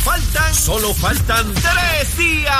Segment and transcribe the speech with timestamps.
[0.00, 2.54] faltan, solo faltan tres días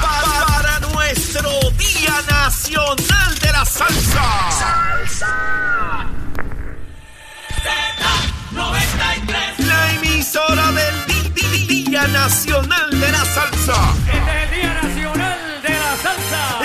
[0.00, 4.50] para, nuestro Día Nacional de la Salsa.
[4.50, 6.06] ¡Salsa!
[8.52, 13.94] Z93, la emisora del Día Nacional de la Salsa.
[14.06, 14.83] Este es el Día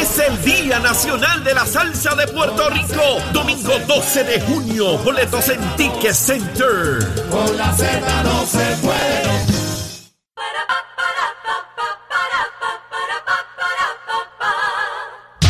[0.00, 3.02] Es el Día Nacional de la Salsa de Puerto Rico.
[3.34, 4.96] Domingo 12 de junio.
[4.98, 7.06] Boletos en Ticket Center.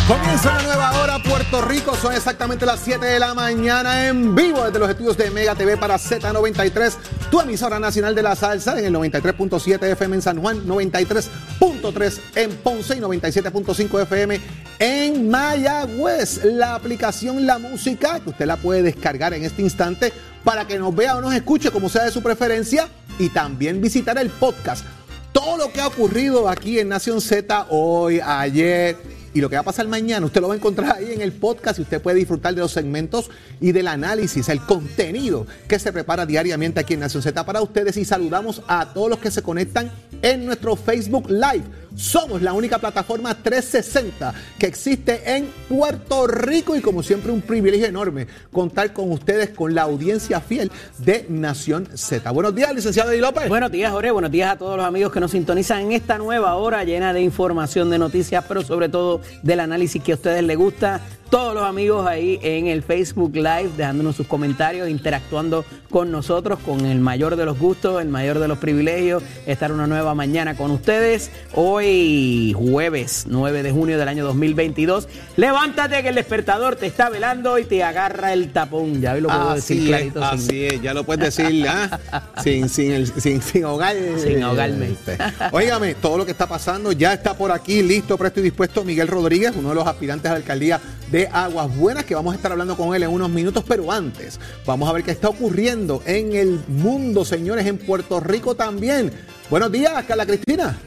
[0.08, 1.18] Comienza una nueva hora
[1.50, 5.32] Puerto Rico, son exactamente las 7 de la mañana en vivo desde los estudios de
[5.32, 6.92] Mega TV para Z93,
[7.28, 12.52] tu emisora nacional de la salsa en el 93.7 FM en San Juan, 93.3 en
[12.58, 14.40] Ponce y 97.5 FM
[14.78, 16.44] en Mayagüez.
[16.44, 20.12] La aplicación La Música, que usted la puede descargar en este instante
[20.44, 22.88] para que nos vea o nos escuche como sea de su preferencia
[23.18, 24.84] y también visitar el podcast
[25.32, 29.60] todo lo que ha ocurrido aquí en Nación Z hoy, ayer y lo que va
[29.60, 32.18] a pasar mañana, usted lo va a encontrar ahí en el podcast y usted puede
[32.18, 37.00] disfrutar de los segmentos y del análisis, el contenido que se prepara diariamente aquí en
[37.00, 39.90] Nación Z para ustedes y saludamos a todos los que se conectan
[40.22, 41.64] en nuestro Facebook Live.
[42.00, 47.86] Somos la única plataforma 360 que existe en Puerto Rico y como siempre un privilegio
[47.86, 52.30] enorme contar con ustedes, con la audiencia fiel de Nación Z.
[52.30, 53.50] Buenos días, licenciado Eddie López.
[53.50, 54.10] Buenos días, Jorge.
[54.12, 57.20] Buenos días a todos los amigos que nos sintonizan en esta nueva hora llena de
[57.20, 61.02] información, de noticias, pero sobre todo del análisis que a ustedes les gusta.
[61.30, 66.84] Todos los amigos ahí en el Facebook Live dejándonos sus comentarios, interactuando con nosotros con
[66.86, 70.72] el mayor de los gustos, el mayor de los privilegios, estar una nueva mañana con
[70.72, 71.30] ustedes.
[71.54, 75.06] Hoy jueves 9 de junio del año 2022.
[75.36, 79.00] Levántate que el despertador te está velando y te agarra el tapón.
[79.00, 80.20] Ya hoy lo puedo decir Así es, clarito.
[80.20, 82.00] sin- así es, ya lo puedes decir, ¿ah?
[82.42, 83.94] sin, sin, el- sin, sin ahogar.
[84.20, 84.86] Sin ahogarme.
[84.90, 85.16] Este.
[85.52, 89.06] Óigame, todo lo que está pasando ya está por aquí, listo, presto y dispuesto Miguel
[89.06, 92.52] Rodríguez, uno de los aspirantes a la alcaldía de Aguas Buenas, que vamos a estar
[92.52, 96.34] hablando con él en unos minutos, pero antes vamos a ver qué está ocurriendo en
[96.34, 99.12] el mundo, señores, en Puerto Rico también.
[99.50, 100.78] Buenos días, Carla Cristina.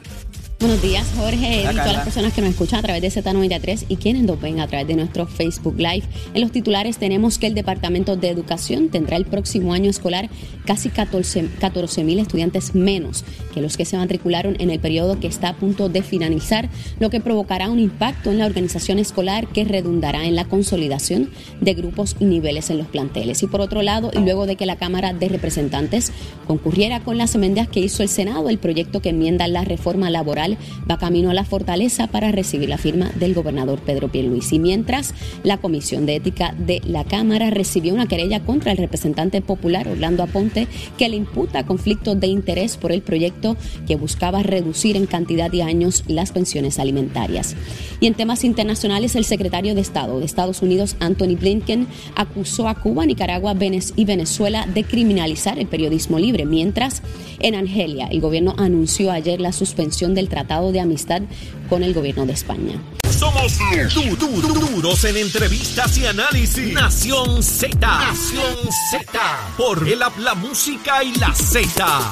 [0.64, 1.84] Buenos días, Jorge, y Carla.
[1.84, 4.68] todas las personas que nos escuchan a través de Z93 y quienes nos ven a
[4.68, 6.04] través de nuestro Facebook Live.
[6.34, 10.30] En los titulares tenemos que el Departamento de Educación tendrá el próximo año escolar
[10.66, 15.50] casi 14 mil estudiantes menos que los que se matricularon en el periodo que está
[15.50, 20.26] a punto de finalizar, lo que provocará un impacto en la organización escolar que redundará
[20.26, 21.30] en la consolidación
[21.60, 23.44] de grupos y niveles en los planteles.
[23.44, 26.14] Y por otro lado, y luego de que la Cámara de Representantes
[26.48, 30.53] concurriera con las enmiendas que hizo el Senado, el proyecto que enmienda la reforma laboral
[30.90, 34.60] va camino a la fortaleza para recibir la firma del gobernador Pedro Pierluisi.
[34.60, 39.88] Mientras, la Comisión de Ética de la Cámara recibió una querella contra el representante popular
[39.88, 45.06] Orlando Aponte que le imputa conflicto de interés por el proyecto que buscaba reducir en
[45.06, 47.56] cantidad de años las pensiones alimentarias.
[48.00, 52.76] Y en temas internacionales, el secretario de Estado de Estados Unidos, Anthony Blinken, acusó a
[52.76, 53.56] Cuba, Nicaragua
[53.96, 57.02] y Venezuela de criminalizar el periodismo libre, mientras
[57.40, 61.22] en Argelia el gobierno anunció ayer la suspensión del Tratado de Amistad
[61.70, 62.74] con el gobierno de España.
[63.10, 63.58] Somos
[63.94, 66.74] du- du- du- duros en entrevistas y análisis.
[66.74, 67.78] Nación Z.
[67.80, 68.56] Nación
[68.92, 69.20] Z.
[69.58, 72.10] Por el app, la música y la Z.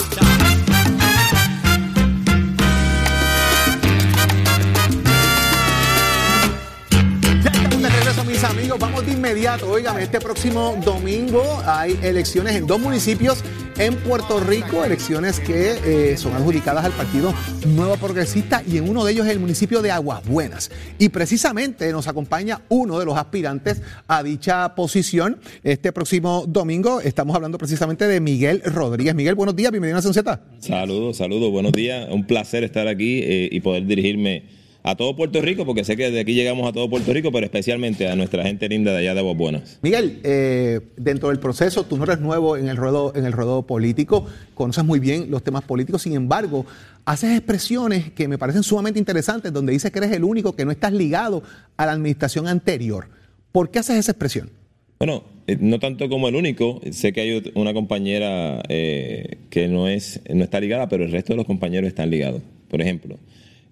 [7.44, 8.80] Ya estamos de regreso, mis amigos.
[8.80, 9.70] Vamos de inmediato.
[9.70, 13.40] Óigame, este próximo domingo hay elecciones en dos municipios
[13.82, 17.34] en Puerto Rico, elecciones que eh, son adjudicadas al Partido
[17.66, 20.70] Nuevo Progresista y en uno de ellos el municipio de Aguas Buenas.
[21.00, 25.40] Y precisamente nos acompaña uno de los aspirantes a dicha posición.
[25.64, 29.16] Este próximo domingo estamos hablando precisamente de Miguel Rodríguez.
[29.16, 30.42] Miguel, buenos días, bienvenido a Z.
[30.60, 32.08] Saludos, saludos, buenos días.
[32.12, 36.10] Un placer estar aquí eh, y poder dirigirme a todo Puerto Rico, porque sé que
[36.10, 39.14] de aquí llegamos a todo Puerto Rico, pero especialmente a nuestra gente linda de allá
[39.14, 39.80] de Aguas Buenas.
[39.82, 43.66] Miguel, eh, dentro del proceso, tú no eres nuevo en el ruedo, en el ruedo
[43.68, 46.66] político, conoces muy bien los temas políticos, sin embargo,
[47.06, 50.72] haces expresiones que me parecen sumamente interesantes, donde dices que eres el único que no
[50.72, 51.44] estás ligado
[51.78, 53.08] a la administración anterior.
[53.52, 54.50] ¿Por qué haces esa expresión?
[54.98, 59.88] Bueno, eh, no tanto como el único, sé que hay una compañera eh, que no,
[59.88, 62.42] es, no está ligada, pero el resto de los compañeros están ligados.
[62.70, 63.18] Por ejemplo,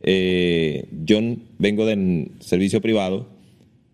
[0.01, 1.19] eh, yo
[1.57, 3.28] vengo del servicio privado,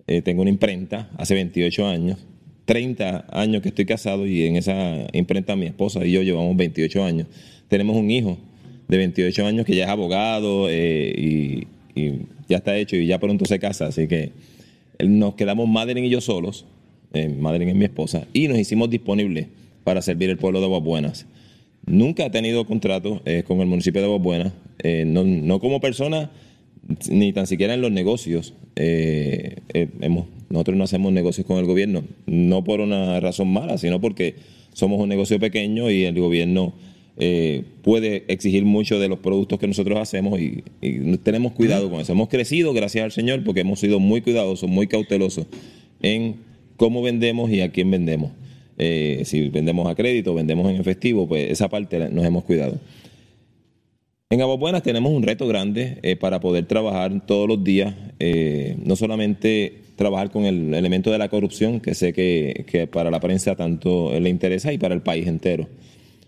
[0.08, 2.20] eh, tengo una imprenta hace 28 años,
[2.66, 7.04] 30 años que estoy casado y en esa imprenta mi esposa y yo llevamos 28
[7.04, 7.28] años.
[7.68, 8.38] Tenemos un hijo
[8.88, 11.68] de 28 años que ya es abogado eh, y,
[12.00, 14.32] y ya está hecho y ya pronto se casa, así que
[15.00, 16.66] nos quedamos Madeline y yo solos,
[17.14, 19.48] Madeline es mi esposa, y nos hicimos disponibles
[19.84, 21.26] para servir el pueblo de Aguas Buenas.
[21.86, 26.32] Nunca he tenido contrato con el municipio de Aguas Buenas, eh, no, como persona,
[27.10, 28.54] ni tan siquiera en los negocios.
[28.76, 33.78] Eh, eh, hemos, nosotros no hacemos negocios con el gobierno, no por una razón mala,
[33.78, 34.36] sino porque
[34.74, 36.74] somos un negocio pequeño y el gobierno
[37.82, 40.66] puede exigir mucho de los productos que nosotros hacemos y,
[41.24, 42.12] tenemos cuidado con eso.
[42.12, 45.48] Hemos crecido, gracias al Señor, porque hemos sido muy cuidadosos, muy cautelosos
[46.02, 46.36] en
[46.76, 48.32] cómo vendemos y a quién vendemos.
[48.78, 52.82] Si vendemos a crédito, vendemos en efectivo, pues esa parte nos hemos cuidado.
[54.36, 58.76] En Aguas Buenas tenemos un reto grande eh, para poder trabajar todos los días, eh,
[58.84, 63.22] no solamente trabajar con el elemento de la corrupción, que sé que, que para la
[63.22, 65.70] prensa tanto le interesa y para el país entero,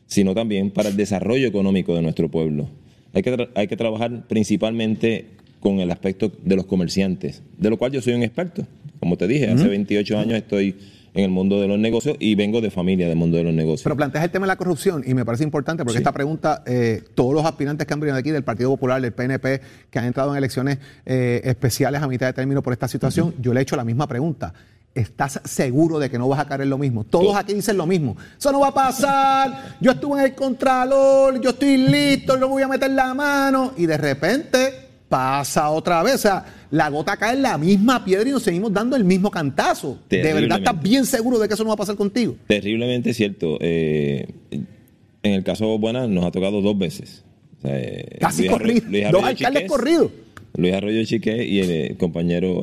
[0.06, 2.70] sino también para el desarrollo económico de nuestro pueblo.
[3.12, 5.26] Hay que, hay que trabajar principalmente
[5.60, 8.66] con el aspecto de los comerciantes, de lo cual yo soy un experto.
[9.02, 10.78] Como te dije, hace 28 años estoy
[11.18, 13.84] en el mundo de los negocios y vengo de familia del mundo de los negocios.
[13.84, 16.02] Pero planteas el tema de la corrupción y me parece importante porque Sí.
[16.04, 19.14] esta pregunta, eh, todos los aspirantes que han venido de aquí, del Partido Popular, del
[19.14, 23.34] PNP, que han entrado en elecciones eh, especiales a mitad de término por esta situación,
[23.42, 24.54] yo le he hecho la misma pregunta.
[24.94, 27.04] ¿Estás seguro de que no vas a caer en lo mismo?
[27.04, 28.18] Todos aquí dicen lo mismo.
[28.38, 29.76] Eso no va a pasar.
[29.80, 33.74] Yo estuve en el Contralor, yo estoy listo, no voy a meter la mano.
[33.78, 36.16] Y de repente pasa otra vez.
[36.16, 39.32] O sea, la gota cae en la misma piedra y nos seguimos dando el mismo
[39.32, 40.00] cantazo.
[40.10, 42.36] ¿De verdad estás bien seguro de que eso no va a pasar contigo?
[42.48, 43.58] Terriblemente cierto.
[43.62, 47.24] Eh, en el caso de Buena nos ha tocado dos veces.
[47.60, 48.90] O sea, eh, Casi Luis Arroyo- corrido.
[48.90, 50.12] Luis Dos Arroyo alcaldes Chiqués, corridos.
[50.56, 52.62] Luis Arroyo Chiqué y el eh, compañero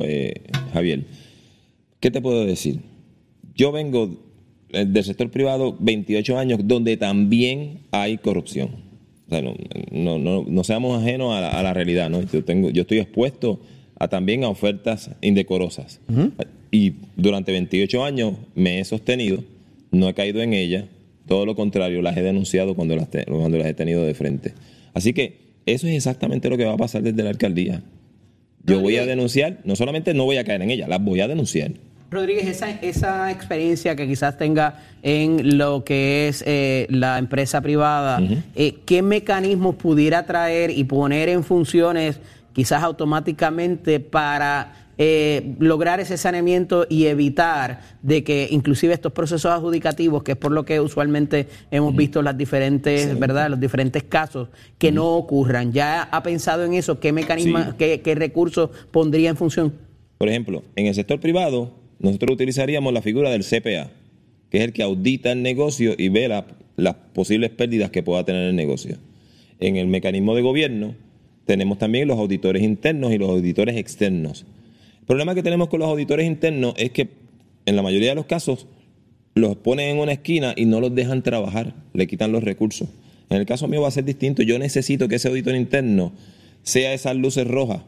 [0.73, 1.05] Javier.
[1.99, 2.79] ¿Qué te puedo decir?
[3.55, 4.17] Yo vengo
[4.69, 8.84] del sector privado 28 años donde también hay corrupción.
[9.27, 9.55] O sea, no,
[9.91, 12.09] no, no- no seamos ajenos a la, a la realidad.
[12.09, 12.21] ¿no?
[12.23, 13.59] Yo, tengo, yo estoy expuesto
[13.97, 15.99] a, también a ofertas indecorosas.
[16.71, 19.43] Y durante 28 años me he sostenido,
[19.91, 20.85] no he caído en ellas,
[21.27, 24.53] todo lo contrario, las he denunciado cuando las, te- cuando las he tenido de frente.
[24.93, 27.81] Así que eso es exactamente lo que va a pasar desde la alcaldía.
[28.65, 31.27] Yo voy a denunciar, no solamente no voy a caer en ellas, las voy a
[31.27, 31.71] denunciar.
[32.15, 38.19] Rodríguez, esa, esa experiencia que quizás tenga en lo que es eh, la empresa privada,
[38.55, 42.19] eh, ¿qué mecanismos pudiera traer y poner en funciones
[42.53, 50.23] quizás automáticamente para eh, lograr ese saneamiento y evitar de que inclusive estos procesos adjudicativos,
[50.23, 53.49] que es por lo que usualmente hemos visto las diferentes, ¿verdad?
[53.49, 54.47] Los diferentes casos,
[54.77, 55.73] que no ocurran.
[55.73, 56.99] ¿Ya ha pensado en eso?
[57.01, 57.71] ¿Qué mecanismos, Sí.
[57.77, 59.73] qué, qué recursos pondría en función?
[60.17, 63.89] Por ejemplo, en el sector privado, nosotros utilizaríamos la figura del CPA,
[64.49, 66.45] que es el que audita el negocio y ve la-
[66.77, 68.97] las posibles pérdidas que pueda tener el negocio.
[69.59, 70.95] En el mecanismo de gobierno,
[71.45, 74.45] tenemos también los auditores internos y los auditores externos.
[74.99, 77.07] El problema que tenemos con los auditores internos es que
[77.65, 78.67] en la mayoría de los casos
[79.35, 82.89] los ponen en una esquina y no los dejan trabajar, le quitan los recursos.
[83.29, 84.43] En el caso mío va a ser distinto.
[84.43, 86.11] Yo necesito que ese auditor interno
[86.63, 87.81] sea esas luces rojas,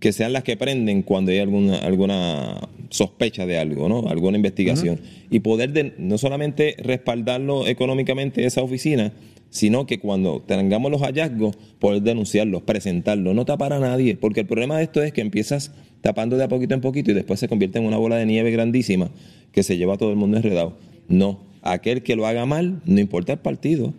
[0.00, 4.08] que sean las que prenden cuando hay alguna, alguna sospecha de algo, ¿no?
[4.08, 4.98] alguna investigación.
[5.30, 9.12] Y poder de- no solamente respaldarlo económicamente esa oficina,
[9.50, 14.46] sino que cuando tengamos los hallazgos, poder denunciarlos, presentarlos, no tapar a nadie, porque el
[14.46, 17.48] problema de esto es que empiezas tapando de a poquito en poquito y después se
[17.48, 19.10] convierte en una bola de nieve grandísima
[19.52, 20.78] que se lleva a todo el mundo enredado.
[21.08, 23.92] No, aquel que lo haga mal, no importa el partido,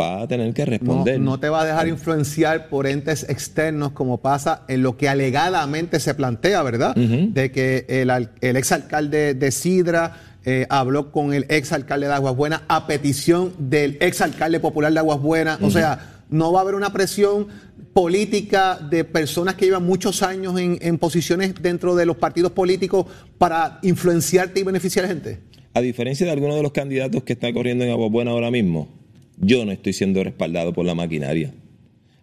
[0.00, 1.20] va a tener que responder.
[1.20, 6.00] no te va a dejar influenciar por entes externos como pasa en lo que alegadamente
[6.00, 6.96] se plantea, ¿verdad?
[6.96, 8.10] De que el,
[8.40, 13.96] el exalcalde de Sidra eh, habló con el exalcalde de Aguas Buenas a petición del
[14.00, 15.62] exalcalde popular de Aguas Buenas.
[15.62, 17.46] O sea, no va a haber una presión
[17.92, 23.06] política de personas que llevan muchos años en, en posiciones dentro de los partidos políticos
[23.38, 25.38] para influenciarte y beneficiar a gente.
[25.72, 29.03] A diferencia de algunos de los candidatos que están corriendo en Agua Buena ahora mismo,
[29.38, 31.52] yo no estoy siendo respaldado por la maquinaria.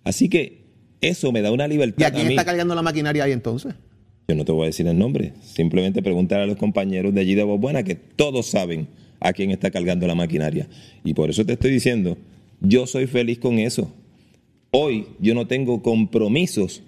[0.04, 0.62] Así que
[1.02, 2.34] eso me da una ¿Y libertad a a quién mí.
[2.34, 3.74] está cargando la maquinaria ahí entonces?
[4.28, 5.34] Yo no te voy a decir el nombre.
[5.44, 8.88] Simplemente preguntar a los compañeros de allí de Agua Buena que todos saben
[9.20, 10.68] a quién está cargando la maquinaria.
[11.04, 12.18] Y por eso te estoy diciendo,
[12.60, 13.94] yo soy feliz con eso.
[14.72, 16.82] Hoy yo no tengo compromisos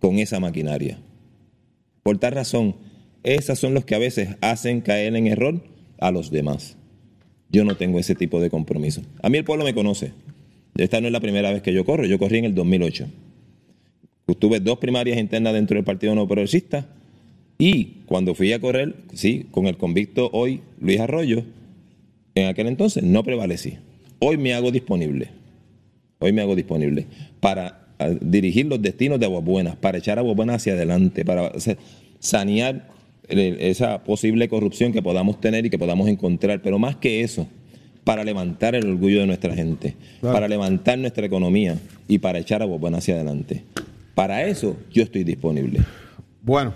[0.00, 0.98] con esa maquinaria.
[2.02, 2.76] Por tal razón,
[3.22, 5.62] esas son los que a veces hacen caer en error
[5.98, 6.76] a los demás.
[7.54, 9.02] Yo no tengo ese tipo de compromiso.
[9.22, 10.10] A mí el pueblo me conoce.
[10.76, 12.04] Esta no es la primera vez que yo corro.
[12.04, 13.06] Yo corrí en el 2008.
[14.40, 16.88] Tuve dos primarias internas dentro del Partido No Progresista
[17.56, 21.44] Y cuando fui a correr, sí, con el convicto hoy, Luis Arroyo,
[22.34, 23.74] en aquel entonces no prevalecí.
[24.18, 25.28] Hoy me hago disponible.
[26.18, 27.06] Hoy me hago disponible
[27.38, 31.52] para ah, dirigir los destinos de Aguas Buenas, para echar Aguas Buenas hacia adelante, para
[32.18, 32.88] sanear
[33.28, 36.62] esa posible corrupción que podamos tener y que podamos encontrar.
[36.62, 37.46] Pero más que eso,
[38.04, 42.80] para levantar el orgullo de nuestra gente, para levantar nuestra economía y para echar Aguas
[42.80, 43.62] Buenas hacia adelante.
[44.14, 45.80] Para eso yo estoy disponible.
[46.42, 46.74] Bueno,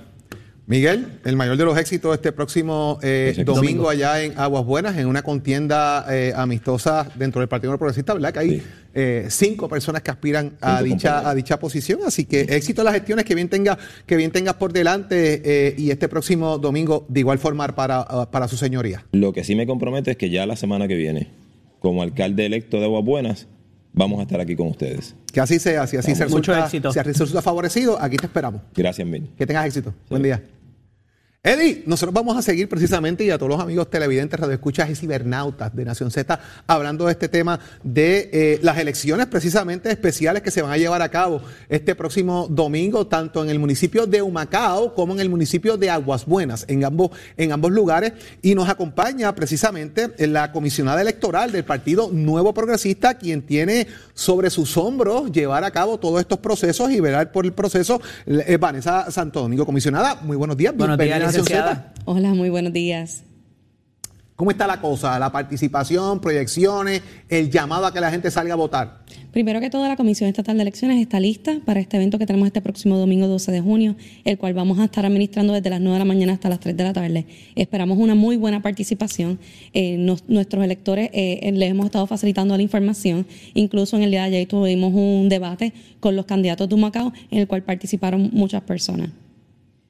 [0.68, 3.88] Miguel, el mayor de los éxitos este próximo eh, domingo, Domingo.
[3.88, 8.34] allá en Aguas Buenas, en una contienda eh, amistosa dentro del Partido Progresista, ¿verdad?
[8.34, 8.62] Que hay Sí.
[8.92, 11.30] eh, cinco personas que aspiran a Cinco dicha, compañeros.
[11.30, 12.00] a dicha posición.
[12.06, 15.74] Así que éxito en las gestiones que bien tenga, que bien tengas por delante eh,
[15.78, 19.06] y este próximo domingo de igual forma para, ah, para su señoría.
[19.12, 21.30] Lo que sí me comprometo es que ya la semana que viene,
[21.78, 23.46] como alcalde electo de Aguas Buenas,
[23.94, 25.14] vamos a estar aquí con ustedes.
[25.32, 26.92] Que así sea, si así se Mucho resulta, éxito.
[26.92, 28.60] si así se resulta favorecido, aquí te esperamos.
[28.76, 29.30] Gracias, Mil.
[29.38, 29.94] Que tengas éxito.
[30.10, 30.42] Buen día.
[31.44, 35.74] Eddie, nosotros vamos a seguir precisamente y a todos los amigos televidentes, radioescuchas y cibernautas
[35.74, 40.62] de Nación Z hablando de este tema de eh, las elecciones precisamente especiales que se
[40.62, 45.14] van a llevar a cabo este próximo domingo, tanto en el municipio de Humacao como
[45.14, 48.14] en el municipio de Aguas Buenas, en ambos, en ambos lugares.
[48.42, 54.76] Y nos acompaña precisamente la comisionada electoral del Partido Nuevo Progresista, quien tiene sobre sus
[54.76, 59.40] hombros llevar a cabo todos estos procesos y velar por el proceso, eh, Vanessa Santo
[59.40, 59.64] Domingo.
[59.64, 60.74] Comisionada, muy buenos días.
[60.76, 61.92] Buenos bienvenida días, Z.
[62.04, 63.24] Hola, muy buenos días.
[64.36, 65.18] ¿Cómo está la cosa?
[65.18, 69.00] La participación, proyecciones, el llamado a que la gente salga a votar.
[69.32, 72.46] Primero que todo, la Comisión Estatal de Elecciones está lista para este evento que tenemos
[72.46, 75.94] este próximo domingo 12 de junio, el cual vamos a estar administrando desde las 9
[75.94, 77.26] de la mañana hasta las 3 de la tarde.
[77.56, 79.40] Esperamos una muy buena participación.
[79.74, 83.26] Eh, nos- nuestros electores eh, les hemos estado facilitando la información.
[83.54, 87.40] Incluso en el día de ayer tuvimos un debate con los candidatos de Humacao en
[87.40, 89.10] el cual participaron muchas personas.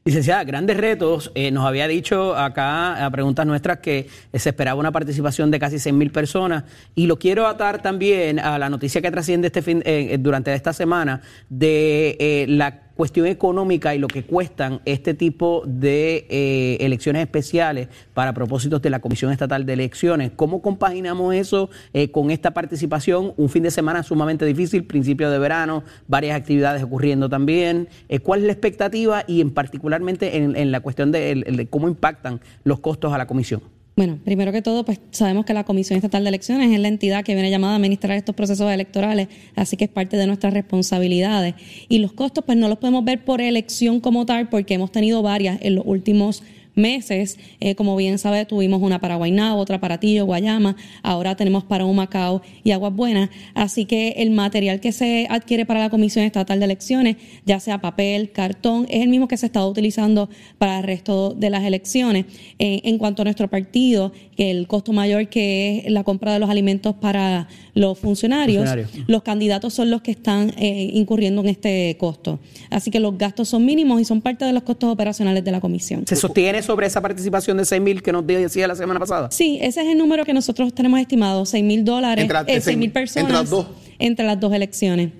[0.09, 1.31] Licenciada, grandes retos.
[1.35, 5.79] Eh, nos había dicho acá a preguntas nuestras que se esperaba una participación de casi
[5.79, 6.65] 6 mil personas.
[6.95, 10.73] Y lo quiero atar también a la noticia que trasciende este fin, eh, durante esta
[10.73, 17.23] semana de eh, la cuestión económica y lo que cuestan este tipo de eh, elecciones
[17.23, 20.33] especiales para propósitos de la Comisión Estatal de Elecciones.
[20.35, 23.35] ¿Cómo compaginamos eso eh, con esta participación?
[23.37, 27.89] Un fin de semana sumamente difícil, principio de verano, varias actividades ocurriendo también.
[28.09, 32.81] Eh, ¿Cuál es la expectativa y en particularmente en, la cuestión de cómo impactan los
[32.81, 33.78] costos a la Comisión?
[33.99, 37.25] Bueno, primero que todo, pues sabemos que la Comisión Estatal de Elecciones es la entidad
[37.25, 39.27] que viene llamada a administrar estos procesos electorales,
[39.57, 41.57] así que es parte de nuestras responsabilidades.
[41.89, 45.21] Y los costos, pues no los podemos ver por elección como tal, porque hemos tenido
[45.23, 46.45] varias en los últimos
[46.79, 47.39] meses.
[47.61, 51.85] Eh, como bien sabe, tuvimos una para Guaynabo, otra para Tillo, Guayama, ahora tenemos para
[51.85, 53.31] Humacao y Aguas Buenas.
[53.55, 57.81] Así que el material que se adquiere para la Comisión Estatal de Elecciones, ya sea
[57.81, 62.27] papel, cartón, es el mismo que se está utilizando para el resto de las elecciones.
[62.59, 66.39] Eh, en cuanto a nuestro partido, que el costo mayor que es la compra de
[66.39, 69.09] los alimentos para los funcionarios, Funcionarios.
[69.09, 72.39] los candidatos son los que están eh, incurriendo en este costo.
[72.71, 75.61] Así que los gastos son mínimos y son parte de los costos operacionales de la
[75.61, 76.05] comisión.
[76.07, 79.31] ¿Se sostiene sobre esa participación de 6 mil que nos decía la semana pasada?
[79.31, 82.61] Sí, ese es el número que nosotros tenemos estimado, 6 mil dólares, Entre- eh, entre
[82.61, 83.67] 6 mil entre personas las dos.
[83.99, 85.13] entre las dos elecciones.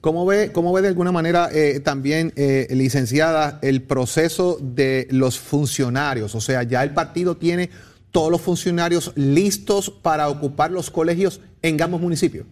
[0.00, 5.40] ¿Cómo ve, cómo ve de alguna manera eh, también, eh, licenciada, el proceso de los
[5.40, 6.36] funcionarios?
[6.36, 7.68] O sea, ya el partido tiene
[8.12, 12.46] todos los funcionarios listos para ocupar los colegios en ambos municipios.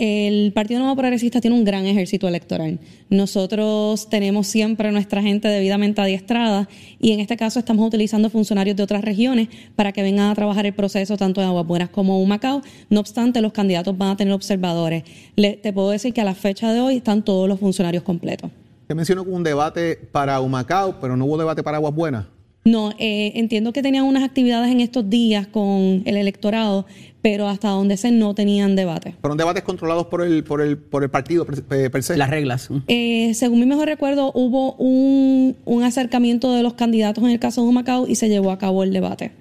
[0.00, 2.78] El Partido Nuevo Progresista tiene un gran ejército electoral.
[3.10, 6.68] Nosotros tenemos siempre nuestra gente debidamente adiestrada
[7.00, 10.66] y en este caso estamos utilizando funcionarios de otras regiones para que vengan a trabajar
[10.66, 12.62] el proceso tanto en Aguas Buenas como en.
[12.88, 15.02] No obstante, los candidatos van a tener observadores.
[15.34, 18.52] Te puedo decir que a la fecha de hoy están todos los funcionarios completos.
[18.82, 22.26] Usted mencionó un debate para Humacao, pero no hubo debate para Aguas Buenas.
[22.64, 26.86] No, eh, entiendo que tenían unas actividades en estos días con el electorado,
[27.22, 29.14] pero hasta donde sé no tenían debate.
[29.20, 32.16] Fueron debates controlados por el, por el, por el partido per, per se.
[32.16, 32.68] Las reglas.
[32.88, 37.62] Eh, según mi mejor recuerdo, hubo un, un acercamiento de los candidatos en el caso
[37.62, 39.32] de Humacao y se llevó a cabo el debate.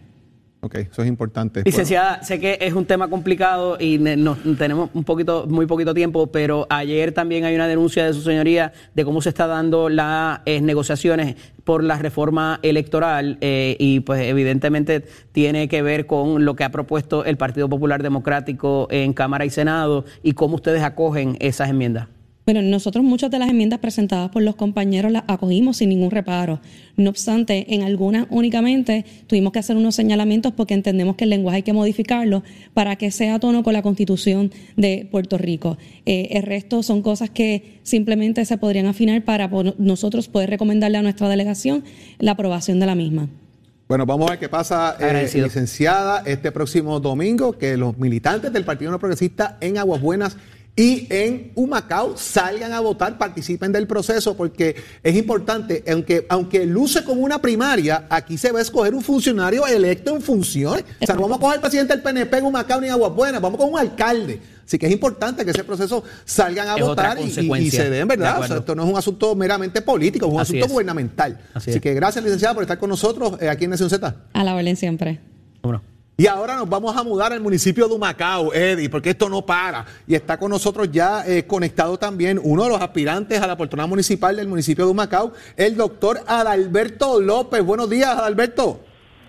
[0.68, 1.62] Ok, eso es importante.
[1.64, 6.28] Licenciada, sé que es un tema complicado y nos tenemos un poquito, muy poquito tiempo,
[6.28, 10.42] pero ayer también hay una denuncia de su señoría de cómo se está dando las
[10.46, 16.58] eh, negociaciones por la reforma electoral eh, y pues evidentemente tiene que ver con lo
[16.58, 21.38] que ha propuesto el Partido Popular Democrático en Cámara y Senado y cómo ustedes acogen
[21.40, 22.10] esas enmiendas.
[22.48, 26.62] Bueno, nosotros muchas de las enmiendas presentadas por los compañeros las acogimos sin ningún reparo.
[26.96, 31.58] No obstante, en algunas únicamente tuvimos que hacer unos señalamientos porque entendemos que el lenguaje
[31.58, 35.78] hay que modificarlo para que sea a tono con la constitución de Puerto Rico.
[36.06, 41.02] Eh, el resto son cosas que simplemente se podrían afinar para nosotros poder recomendarle a
[41.02, 41.84] nuestra delegación
[42.18, 43.28] la aprobación de la misma.
[43.90, 48.66] Bueno, vamos a ver qué pasa, eh, licenciada, este próximo domingo, que los militantes del
[48.66, 50.38] Partido No Progresista en Aguas Buenas
[50.78, 57.04] y en Humacao salgan a votar, participen del proceso, porque es importante, aunque, aunque luce
[57.04, 60.80] como una primaria, aquí se va a escoger un funcionario electo en función.
[61.02, 63.12] O sea, no vamos a coger al presidente del PNP en Humacao ni en Aguas
[63.12, 64.40] Buenas, vamos con un alcalde.
[64.64, 67.32] Así que es importante que ese proceso salgan a votar y,
[67.72, 68.40] se den, ¿verdad?
[68.40, 71.40] O sea, esto no es un asunto meramente político, es un asunto gubernamental.
[71.56, 74.16] Así, que gracias, licenciada, por estar con nosotros eh, aquí en Nación Z.
[74.32, 75.22] A la orden siempre.
[75.64, 75.82] Bueno.
[76.20, 79.86] Y ahora nos vamos a mudar al municipio de Humacao, Eddie, porque esto no para.
[80.08, 83.88] Y está con nosotros ya eh, conectado también uno de los aspirantes a la oportunidad
[83.88, 87.64] municipal del municipio de Humacao, el doctor Adalberto López.
[87.64, 88.80] Buenos días, Adalberto.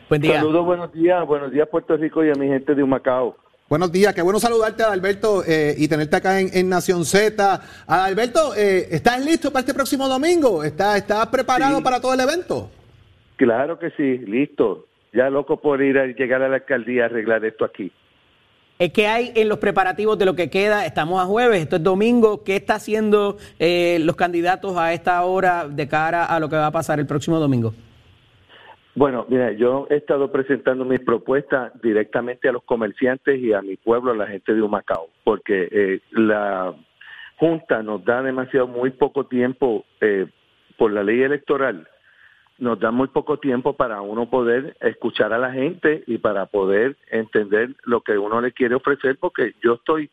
[0.09, 0.37] Buen día.
[0.37, 1.27] Saludos, buenos días.
[1.27, 3.37] Buenos días, Puerto Rico y a mi gente de Humacao.
[3.69, 7.61] Buenos días, qué bueno saludarte, Adalberto, eh, y tenerte acá en, Nación Z.
[7.87, 10.65] Adalberto, eh, ¿estás listo para este próximo domingo?
[10.65, 12.71] ¿Estás, estás preparado para todo el evento?
[13.37, 17.45] Claro que sí, listo ya loco por ir a llegar a la alcaldía a arreglar
[17.45, 17.93] esto aquí.
[18.95, 20.87] ¿Qué hay en los preparativos de lo que queda?
[20.87, 22.45] Estamos a jueves, esto es domingo.
[22.45, 26.67] ¿Qué está haciendo eh, los candidatos a esta hora de cara a lo que va
[26.67, 27.75] a pasar el próximo domingo?
[28.95, 33.77] Bueno, mira, yo he estado presentando mis propuestas directamente a los comerciantes y a mi
[33.77, 36.75] pueblo, a la gente de Humacao, porque eh, la
[37.37, 40.27] Junta nos da demasiado, muy poco tiempo eh,
[40.77, 41.87] por la ley electoral
[42.59, 46.97] nos da muy poco tiempo para uno poder escuchar a la gente y para poder
[47.11, 50.11] entender lo que uno le quiere ofrecer, porque yo estoy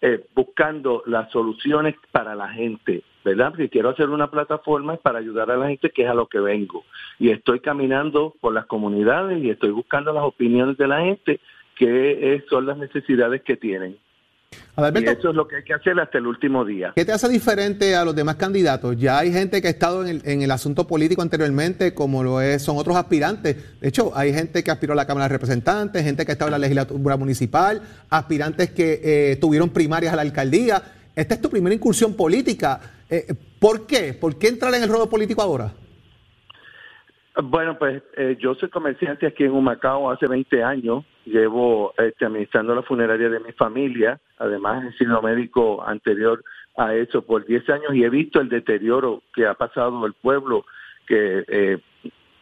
[0.00, 3.50] eh, buscando las soluciones para la gente, ¿verdad?
[3.50, 6.40] Porque quiero hacer una plataforma para ayudar a la gente, que es a lo que
[6.40, 6.84] vengo.
[7.18, 11.40] Y estoy caminando por las comunidades y estoy buscando las opiniones de la gente,
[11.76, 13.96] que son las necesidades que tienen
[14.76, 16.92] y eso es lo que hay que hacer hasta el último día.
[16.94, 18.96] ¿Qué te hace diferente a los demás candidatos?
[18.96, 22.78] Ya hay gente que ha estado en el, asunto político anteriormente, como lo es, son
[22.78, 23.56] otros aspirantes.
[23.80, 26.48] De hecho, hay gente que aspiró a la Cámara de Representantes, gente que ha estado
[26.48, 30.82] en la legislatura municipal, aspirantes que eh, tuvieron primarias a la alcaldía.
[31.14, 32.80] Esta es tu primera incursión política.
[33.10, 34.14] Eh, ¿Por qué?
[34.14, 35.72] ¿Por qué entrar en el ruedo político ahora?
[37.34, 41.04] Bueno, pues eh, yo soy comerciante aquí en Humacao hace 20 años.
[41.24, 44.20] Llevo este, administrando la funeraria de mi familia.
[44.38, 46.44] Además, he sido médico anterior
[46.76, 50.66] a eso por 10 años y he visto el deterioro que ha pasado el pueblo,
[51.06, 51.78] que eh,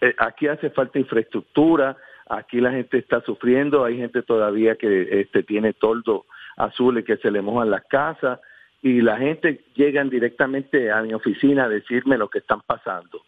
[0.00, 1.96] eh, aquí hace falta infraestructura,
[2.28, 6.26] aquí la gente está sufriendo, hay gente todavía que este, tiene toldo
[6.56, 8.40] azul y que se le mojan las casas
[8.82, 13.22] y la gente llega directamente a mi oficina a decirme lo que están pasando.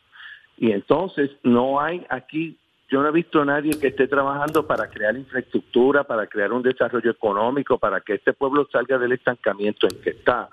[0.63, 2.57] Y entonces no hay aquí,
[2.89, 6.63] yo no he visto a nadie que esté trabajando para crear infraestructura, para crear un
[6.63, 10.49] desarrollo económico, para que este pueblo salga del estancamiento en que está.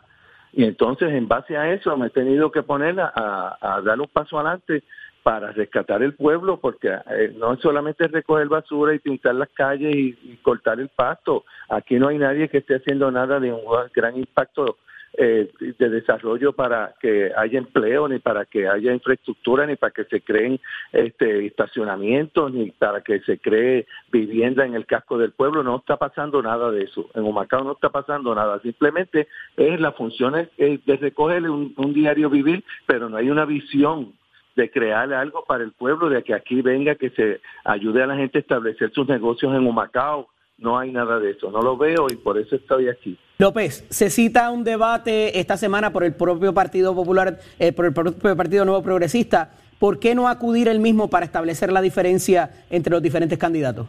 [0.51, 4.39] Y entonces, en base a eso, me he tenido que poner a, dar un paso
[4.39, 4.81] adelante
[5.21, 9.95] para rescatar el pueblo, porque eh, no es solamente recoger basura y pintar las calles
[9.95, 11.45] y, cortar el pasto.
[11.69, 13.61] Aquí no hay nadie que esté haciendo nada de un
[13.93, 14.77] gran impacto
[15.13, 20.05] eh, de desarrollo para que haya empleo, ni para que haya infraestructura, ni para que
[20.05, 20.59] se creen
[20.91, 25.63] este, estacionamientos, ni para que se cree vivienda en el casco del pueblo.
[25.63, 27.09] No está pasando nada de eso.
[27.15, 28.59] En Humacao no está pasando nada.
[28.61, 34.13] Simplemente es la función de recoger un, un diario vivir, pero no hay una visión
[34.55, 38.15] de crear algo para el pueblo, de que aquí venga, que se ayude a la
[38.15, 40.27] gente a establecer sus negocios en Humacao,
[40.59, 43.17] no hay nada de eso, no lo veo y por eso estoy aquí.
[43.37, 47.93] López, se cita un debate esta semana por el propio Partido Popular, eh, por el
[47.93, 49.51] propio Partido Nuevo Progresista.
[49.79, 53.87] ¿Por qué no acudir el mismo para establecer la diferencia entre los diferentes candidatos?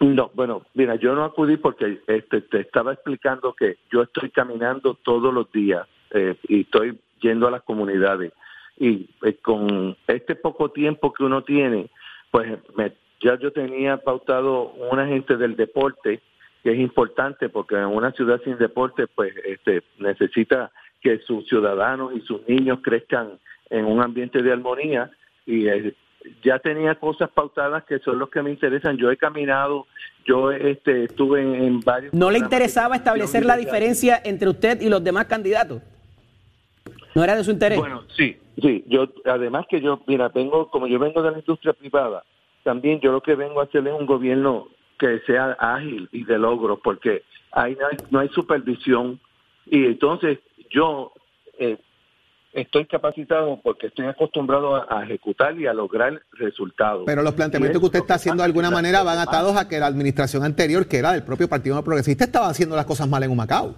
[0.00, 4.94] No, bueno, mira, yo no acudí porque este, te estaba explicando que yo estoy caminando
[4.94, 8.32] todos los días eh, y estoy yendo a las comunidades.
[8.78, 11.90] Y eh, con este poco tiempo que uno tiene,
[12.30, 12.92] pues me
[13.24, 16.20] ya yo tenía pautado un agente del deporte,
[16.62, 22.12] que es importante porque en una ciudad sin deporte, pues este, necesita que sus ciudadanos
[22.14, 23.38] y sus niños crezcan
[23.70, 25.10] en un ambiente de armonía
[25.46, 25.94] y eh,
[26.42, 28.98] ya tenía cosas pautadas que son los que me interesan.
[28.98, 29.86] Yo he caminado,
[30.26, 32.12] yo este, estuve en, varios...
[32.12, 35.82] ¿No le interesaba establecer la diferencia entre usted y los demás candidatos?
[37.14, 37.78] ¿No era de su interés?
[37.78, 38.84] Bueno, sí, sí.
[38.86, 42.24] Yo, además que yo, mira, vengo, como yo vengo de la industria privada,
[42.64, 46.38] también yo lo que vengo a hacer es un gobierno que sea ágil y de
[46.38, 47.22] logro, porque
[47.52, 49.20] ahí no hay, no hay supervisión
[49.66, 50.38] y entonces
[50.70, 51.12] yo
[51.58, 51.78] eh,
[52.52, 57.04] estoy capacitado porque estoy acostumbrado a, a ejecutar y a lograr resultados.
[57.06, 59.86] Pero los planteamientos que usted está haciendo de alguna manera van atados a que la
[59.86, 63.30] administración anterior, que era del propio Partido No Progresista, estaba haciendo las cosas mal en
[63.30, 63.74] Humacao.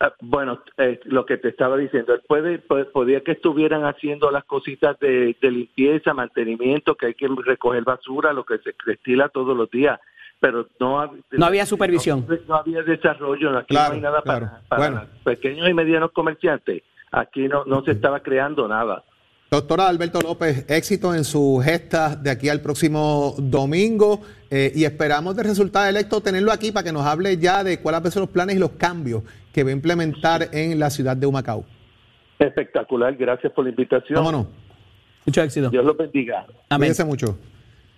[0.00, 4.30] Ah, Bueno, eh, lo que te estaba diciendo, él puede, puede- podía que estuvieran haciendo
[4.30, 9.28] las cositas de, de limpieza, mantenimiento, que hay que recoger basura, lo que se destila
[9.28, 9.98] todos los días,
[10.38, 12.24] pero no, No había supervisión.
[12.28, 14.46] No, no había desarrollo, aquí Claro, no hay nada claro.
[14.46, 15.00] para, para Bueno.
[15.12, 16.82] los pequeños y medianos comerciantes.
[17.10, 19.02] Aquí no, no se estaba creando nada.
[19.50, 25.34] Doctora Alberto López, éxito en su gesta de aquí al próximo domingo eh, y esperamos
[25.34, 28.56] del resultado electo tenerlo aquí para que nos hable ya de cuáles son los planes
[28.56, 29.22] y los cambios
[29.58, 31.64] que va a implementar en la ciudad de Humacao.
[32.38, 34.16] Espectacular, gracias por la invitación.
[34.16, 34.46] ¿Cómo no?
[35.26, 35.68] Mucho éxito.
[35.68, 36.46] Dios los bendiga.
[36.68, 36.86] Amén.
[36.86, 37.36] Cuídense mucho.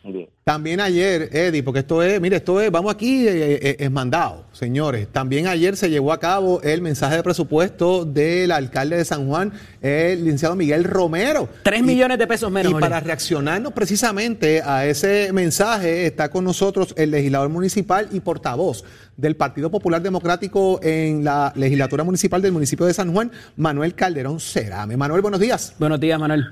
[0.02, 0.28] Bien.
[0.44, 4.46] También ayer, Eddie, porque esto es, mire, esto es, vamos aquí, eh, eh, es mandado,
[4.52, 5.06] señores.
[5.12, 9.52] También ayer se llevó a cabo el mensaje de presupuesto del alcalde de San Juan,
[9.82, 11.48] el licenciado Miguel Romero.
[11.62, 12.70] Tres Y- millones de pesos menos.
[12.70, 12.88] Y Jorge.
[12.88, 18.82] para reaccionarnos precisamente a ese mensaje está con nosotros el legislador municipal y portavoz
[19.16, 24.40] del Partido Popular Democrático en la legislatura municipal del municipio de San Juan, Manuel Calderón
[24.40, 24.96] Cerame.
[24.96, 25.74] Manuel, buenos días.
[25.78, 26.46] Buenos días, Manuel.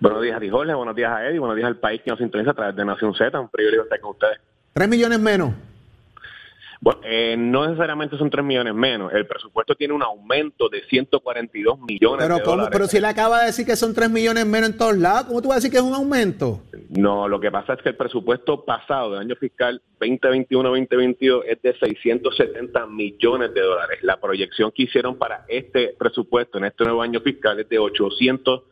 [0.00, 0.74] Buenos días a ti, Jorge.
[0.74, 1.38] Buenos días a Eddie.
[1.38, 3.38] Buenos días al país que nos sintoniza a través de Nación Z.
[3.38, 4.38] Un privilegio estar con ustedes.
[4.72, 5.50] Tres millones menos.
[6.82, 9.12] Bueno, eh, no necesariamente son 3 millones menos.
[9.12, 12.56] El presupuesto tiene un aumento de 142 millones Pero, de ¿cómo?
[12.56, 12.70] dólares.
[12.72, 15.42] pero si él acaba de decir que son tres millones menos en todos lados, ¿cómo
[15.42, 16.62] tú vas a decir que es un aumento?
[16.88, 21.78] No, lo que pasa es que el presupuesto pasado del año fiscal 2021-2022 es de
[21.78, 23.98] 670 millones de dólares.
[24.00, 28.62] La proyección que hicieron para este presupuesto en este nuevo año fiscal es de 802,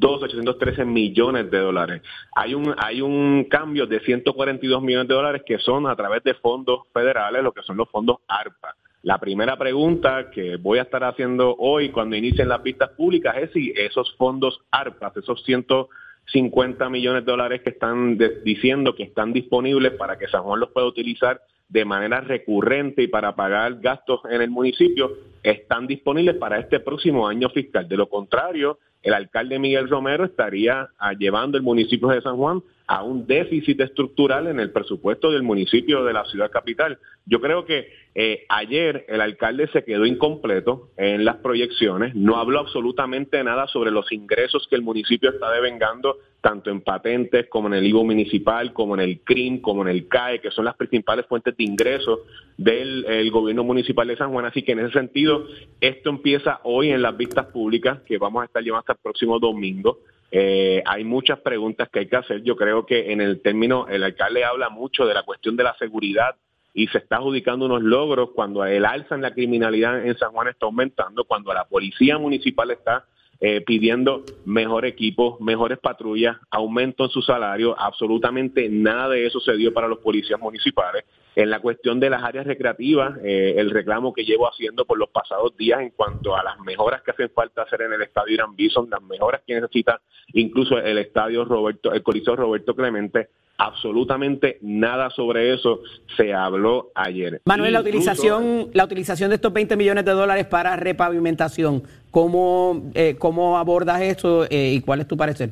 [0.00, 2.02] 813 millones de dólares.
[2.34, 6.34] Hay un hay un cambio de 142 millones de dólares que son a través de
[6.34, 8.74] fondos federales, lo que son los fondos ARPA.
[9.02, 13.50] La primera pregunta que voy a estar haciendo hoy cuando inicien las vistas públicas es
[13.52, 19.92] si esos fondos ARPA, esos 150 millones de dólares que están diciendo que están disponibles
[19.92, 24.40] para que San Juan los pueda utilizar de manera recurrente y para pagar gastos en
[24.40, 25.10] el municipio,
[25.42, 27.88] están disponibles para este próximo año fiscal.
[27.88, 32.62] De lo contrario, el alcalde Miguel Romero estaría ah, llevando el municipio de San Juan
[32.86, 36.98] a un déficit estructural en el presupuesto del municipio de la ciudad capital.
[37.26, 42.60] Yo creo que eh, ayer el alcalde se quedó incompleto en las proyecciones, no habló
[42.60, 47.72] absolutamente nada sobre los ingresos que el municipio está devengando, tanto en patentes como en
[47.72, 51.24] el IVO municipal, como en el CRIM, como en el CAE, que son las principales
[51.24, 52.18] fuentes de ingresos
[52.58, 54.44] del el gobierno municipal de San Juan.
[54.44, 55.46] Así que en ese sentido,
[55.80, 59.38] esto empieza hoy en las vistas públicas que vamos a estar llevando hasta el próximo
[59.38, 60.00] domingo.
[60.30, 62.42] Eh, hay muchas preguntas que hay que hacer.
[62.42, 65.74] Yo creo que en el término, el alcalde habla mucho de la cuestión de la
[65.78, 66.36] seguridad
[66.74, 70.48] y se está adjudicando unos logros cuando el alza en la criminalidad en San Juan
[70.48, 73.06] está aumentando, cuando la policía municipal está
[73.40, 77.78] eh, pidiendo mejor equipo, mejores patrullas, aumento en su salario.
[77.78, 81.04] Absolutamente nada de eso se dio para los policías municipales.
[81.36, 85.08] En la cuestión de las áreas recreativas, eh, el reclamo que llevo haciendo por los
[85.08, 88.54] pasados días en cuanto a las mejoras que hacen falta hacer en el estadio Irán
[88.54, 90.00] Bison, las mejoras que necesita
[90.32, 95.80] incluso el estadio Roberto, el Coliseo Roberto Clemente, absolutamente nada sobre eso
[96.16, 97.40] se habló ayer.
[97.44, 103.16] Manuel, la utilización, la utilización de estos 20 millones de dólares para repavimentación, ¿cómo, eh,
[103.18, 105.50] cómo abordas eso eh, y cuál es tu parecer?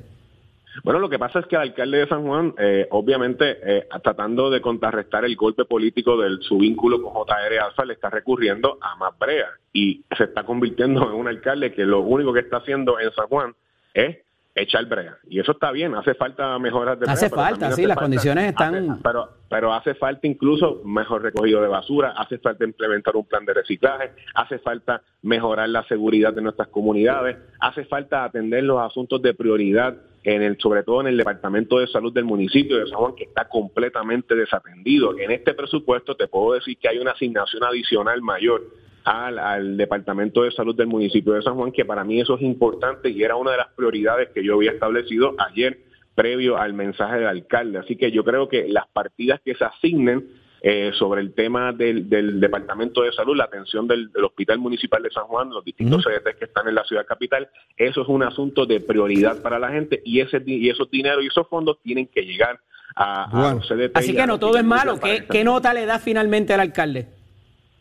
[0.82, 4.50] Bueno, lo que pasa es que el alcalde de San Juan, eh, obviamente, eh, tratando
[4.50, 8.96] de contrarrestar el golpe político de su vínculo con JR Alfa, le está recurriendo a
[8.96, 12.98] más brea y se está convirtiendo en un alcalde que lo único que está haciendo
[12.98, 13.54] en San Juan
[13.92, 14.18] es
[14.54, 15.16] echar brea.
[15.28, 18.02] Y eso está bien, hace falta mejoras de brea, Hace falta, sí, hace las falta-
[18.02, 23.16] condiciones están- hace- pero, pero hace falta incluso mejor recogido de basura, hace falta implementar
[23.16, 28.64] un plan de reciclaje, hace falta mejorar la seguridad de nuestras comunidades, hace falta atender
[28.64, 32.76] los asuntos de prioridad en el, sobre todo en el departamento de salud del municipio
[32.78, 35.18] de San Juan, que está completamente desatendido.
[35.18, 38.62] En este presupuesto te puedo decir que hay una asignación adicional mayor
[39.04, 42.42] al, al departamento de salud del municipio de San Juan, que para mí eso es
[42.42, 45.78] importante y era una de las prioridades que yo había establecido ayer
[46.14, 47.78] previo al mensaje del alcalde.
[47.78, 50.28] Así que yo creo que las partidas que se asignen
[50.64, 55.02] eh, sobre el tema del, del Departamento de Salud, la atención del, del Hospital Municipal
[55.02, 58.22] de San Juan, los distintos CDTs que están en la ciudad capital, eso es un
[58.22, 61.78] asunto de prioridad para la gente y ese di- y esos dineros y esos fondos
[61.82, 62.60] tienen que llegar
[62.94, 63.96] a, los CDT.
[63.96, 64.98] Así que no todo es malo.
[65.00, 67.08] para ¿Qué, esa- qué nota le da finalmente al alcalde?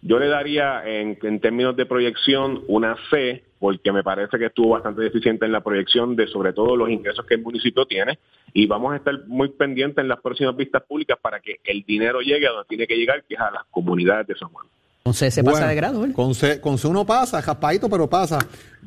[0.01, 4.69] Yo le daría en, en términos de proyección una C, porque me parece que estuvo
[4.69, 8.17] bastante deficiente en la proyección de sobre todo los ingresos que el municipio tiene
[8.53, 12.21] y vamos a estar muy pendientes en las próximas vistas públicas para que el dinero
[12.21, 14.65] llegue a donde tiene que llegar, que es a las comunidades de San Juan.
[15.03, 16.13] Con C se pasa de grado, ¿eh?
[16.13, 18.37] Con C, con C uno pasa, jaspadito, pero pasa.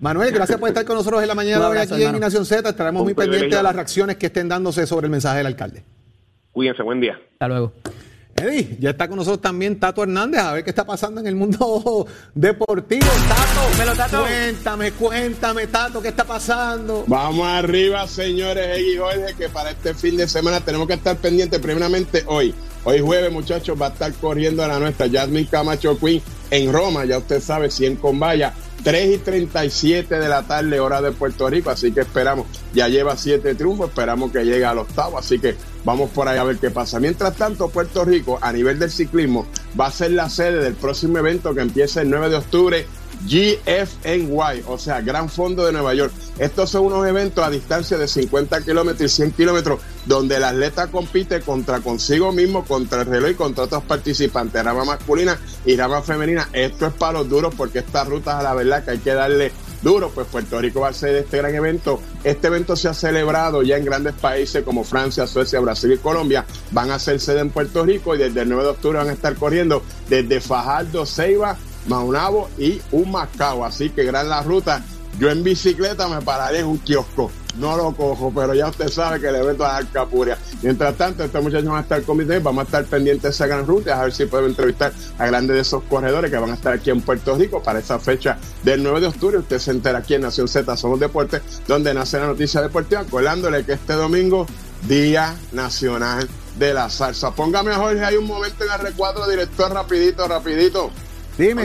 [0.01, 2.21] Manuel, gracias por estar con nosotros en la mañana hoy aquí en.
[2.21, 2.69] Nación Z.
[2.69, 5.83] Estaremos muy pendientes de las reacciones que estén dándose sobre el mensaje del alcalde.
[6.53, 7.19] Cuídense, buen día.
[7.33, 7.73] Hasta luego.
[8.37, 11.37] Eddie, ya está con nosotros también Tato Hernández, a ver qué está pasando en el
[11.37, 13.07] mundo deportivo.
[13.29, 14.21] Tato, Dímelo, Tato.
[14.23, 17.05] cuéntame, cuéntame, Tato, qué está pasando.
[17.07, 21.61] Vamos arriba, señores y Jorge, que para este fin de semana tenemos que estar pendientes
[21.61, 22.55] primeramente hoy.
[22.87, 26.21] Hoy jueves, muchachos, va a estar corriendo a la nuestra Jasmine Camacho Queen
[26.51, 31.01] en Roma, ya usted sabe, 100 con valla, 3 y 37 de la tarde, hora
[31.01, 35.19] de Puerto Rico, así que esperamos, ya lleva 7 triunfos, esperamos que llegue al octavo,
[35.19, 37.01] así que vamos por ahí a ver qué pasa.
[37.01, 39.47] Mientras tanto, Puerto Rico, a nivel del ciclismo,
[39.79, 42.87] va a ser la sede del próximo evento que empieza el 9 de octubre,
[43.27, 46.13] GFNY, o sea, Gran Fondo de Nueva York.
[46.39, 50.89] Estos son unos eventos a distancia de 50 kilómetros y 100 kilómetros, donde el atleta
[50.89, 56.03] compite contra consigo mismo, contra el reloj y contra otros participantes, rama masculina y rama
[56.03, 56.49] femenina.
[56.53, 59.53] Esto es para los duros porque estas rutas, a la verdad, que hay que darle
[59.85, 62.01] duro, pues Puerto Rico va a ser este gran evento.
[62.25, 66.45] Este evento se ha celebrado ya en grandes países como Francia, Suecia, Brasil y Colombia.
[66.73, 69.13] Van a ser sede en Puerto Rico y desde el 9 de octubre van a
[69.13, 73.65] estar corriendo desde Fajardo, Ceiba, Maunabo y Humacao.
[73.65, 74.83] Así que gran la ruta.
[75.19, 77.31] Yo en bicicleta me pararé en un kiosco.
[77.59, 80.37] No lo cojo, pero ya usted sabe que el evento va a dar capuria.
[80.61, 82.33] Mientras tanto, estos muchachos van a estar conmigo.
[82.43, 84.01] Vamos a estar pendientes de esa gran ruta.
[84.01, 86.91] A ver si podemos entrevistar a grandes de esos corredores que van a estar aquí
[86.91, 89.39] en Puerto Rico para esa fecha del 9 de octubre.
[89.39, 93.03] Usted se entera aquí en Nación Z Somos Deportes, donde nace la noticia deportiva.
[93.03, 94.47] Acordándole que este domingo,
[94.89, 97.31] Día Nacional de la Salsa.
[97.33, 100.91] Póngame a Jorge ahí un momento en el R4, director, rapidito, rapidito.
[101.37, 101.65] Dime,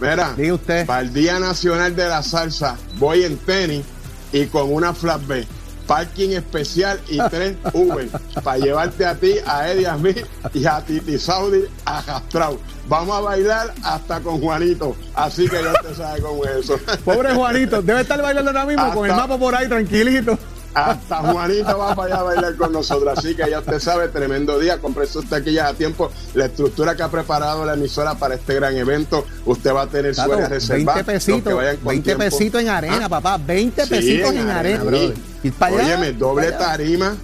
[0.00, 0.86] mira, diga usted.
[0.86, 3.84] para el Día Nacional de la Salsa, voy en tenis
[4.32, 5.46] y con una flat B.
[5.86, 8.08] Parking especial y tres Uber
[8.42, 10.14] para llevarte a ti, a Eddie, a mí
[10.54, 12.58] y a Titi Saudi a Castrao.
[12.88, 14.96] Vamos a bailar hasta con Juanito.
[15.14, 16.78] Así que ya usted sabe cómo es eso.
[17.04, 20.38] Pobre Juanito, debe estar bailando ahora mismo con el mapa por ahí tranquilito.
[20.74, 23.16] Hasta Juanito va para allá a bailar con nosotros.
[23.18, 24.78] Así que ya usted sabe, tremendo día.
[24.78, 26.10] Compre sus taquillas a tiempo.
[26.34, 30.14] La estructura que ha preparado la emisora para este gran evento, usted va a tener
[30.14, 30.94] su Tato, área reservada.
[30.94, 32.24] 20 Los que pesitos, vayan con 20 tiempo.
[32.24, 35.14] pesitos en arena, Ah, papá, 20 Sí, pesitos en, en arena, arena,
[35.58, 35.84] para allá.
[35.84, 36.66] Óyeme, doble para allá.
[36.76, 37.16] tarima,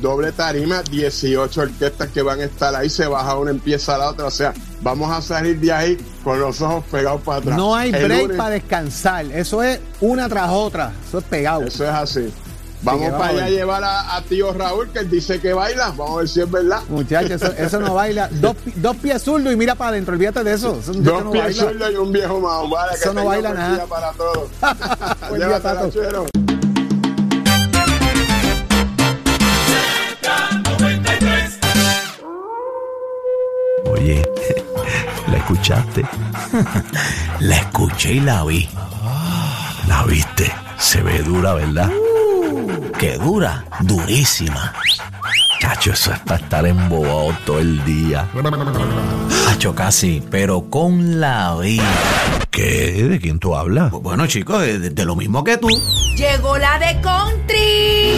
[0.00, 4.26] doble tarima, 18 orquestas que van a estar ahí, se baja una, empieza la otra,
[4.26, 4.52] o sea,
[4.82, 7.56] vamos a salir de ahí con los ojos pegados para atrás.
[7.56, 9.24] No hay break lunes, para descansar.
[9.26, 10.92] Eso es una tras otra.
[11.08, 11.62] Eso es pegado.
[11.62, 12.32] Eso es así.
[12.84, 16.10] Vamos para allá a llevar a, a tío Raúl, que él dice que baila, vamos
[16.10, 16.80] a ver si es verdad.
[16.88, 18.28] Muchachos, eso, eso no baila.
[18.30, 20.14] Dos, pi- dos pies zurdos y mira para adentro.
[20.14, 20.78] Olvídate de eso.
[20.80, 23.86] Eso Dos no pies zurdos y un viejo más, vale, que Eso no baila nada.
[23.86, 24.48] para todos.
[25.30, 25.90] Buen día, Tato.
[33.86, 34.22] Oye,
[35.28, 36.04] ¿la escuchaste?
[37.40, 38.68] La escuché y la vi.
[39.88, 40.52] ¿La viste?
[40.78, 41.90] Se ve dura, ¿verdad?
[43.04, 43.66] ¿Qué dura?
[43.80, 44.72] Durísima.
[45.60, 48.26] Chacho, eso es para estar embobado todo el día.
[49.46, 51.84] Hacho casi, pero con la vida.
[52.50, 52.92] ¿Qué?
[53.06, 53.90] ¿De quién tú hablas?
[53.90, 55.68] Bueno, chicos, de, de- de lo mismo que tú.
[56.16, 58.14] Llegó la de country.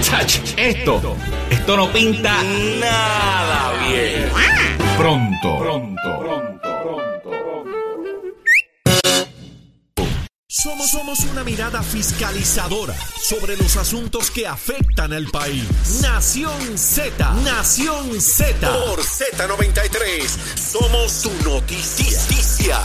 [0.00, 1.14] Chach, esto,
[1.50, 2.34] esto no pinta
[2.80, 4.30] nada bien.
[4.96, 6.21] Pronto, pronto.
[10.72, 15.68] Somos, somos una mirada fiscalizadora sobre los asuntos que afectan al país.
[16.00, 18.72] Nación Z, Nación Z.
[18.86, 22.78] Por Z93, somos tu noticia.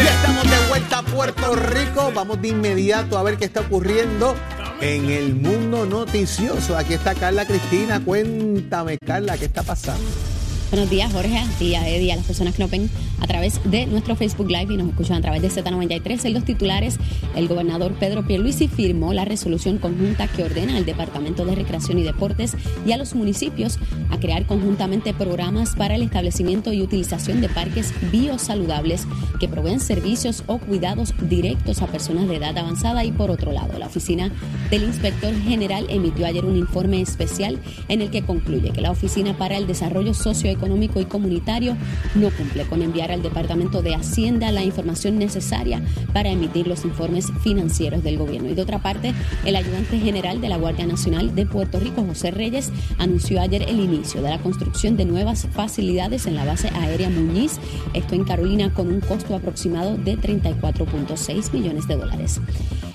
[0.00, 2.10] Ya estamos de vuelta a Puerto Rico.
[2.12, 4.34] Vamos de inmediato a ver qué está ocurriendo
[4.80, 6.76] en el mundo noticioso.
[6.76, 8.00] Aquí está Carla Cristina.
[8.04, 10.33] Cuéntame, Carla, ¿qué está pasando?
[10.74, 13.60] Buenos días, Jorge, a ti, a Eddie, a las personas que nos ven a través
[13.64, 16.24] de nuestro Facebook Live y nos escuchan a través de Z93.
[16.24, 16.98] En los titulares,
[17.36, 22.02] el gobernador Pedro Pierluisi firmó la resolución conjunta que ordena al Departamento de Recreación y
[22.02, 23.78] Deportes y a los municipios
[24.10, 29.06] a crear conjuntamente programas para el establecimiento y utilización de parques biosaludables
[29.38, 33.04] que proveen servicios o cuidados directos a personas de edad avanzada.
[33.04, 34.32] Y por otro lado, la oficina
[34.70, 39.38] del inspector general emitió ayer un informe especial en el que concluye que la Oficina
[39.38, 41.76] para el Desarrollo Socioeconómico y Comunitario
[42.14, 47.32] no cumple con enviar al Departamento de Hacienda la información necesaria para emitir los informes
[47.42, 48.48] financieros del gobierno.
[48.48, 49.12] Y de otra parte,
[49.44, 53.80] el ayudante general de la Guardia Nacional de Puerto Rico, José Reyes, anunció ayer el
[53.80, 57.58] inicio de la construcción de nuevas facilidades en la base aérea Muñiz,
[57.92, 62.40] esto en Carolina, con un costo aproximado de 34.6 millones de dólares.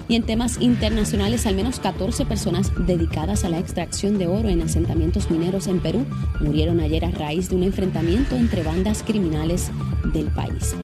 [0.10, 4.62] Y en temas internacionales, al menos 14 personas dedicadas a la extracción de oro en
[4.63, 6.04] asentamientos mineros en Perú
[6.39, 9.69] murieron ayer a raíz de un enfrentamiento entre bandas criminales
[10.12, 10.76] del país.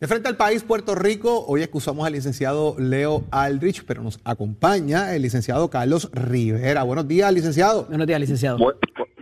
[0.00, 5.14] De frente al país, Puerto Rico, hoy excusamos al licenciado Leo Aldrich, pero nos acompaña
[5.16, 6.84] el licenciado Carlos Rivera.
[6.84, 7.86] Buenos días, licenciado.
[7.86, 8.58] Buenos días, licenciado.
[8.58, 8.74] Bu-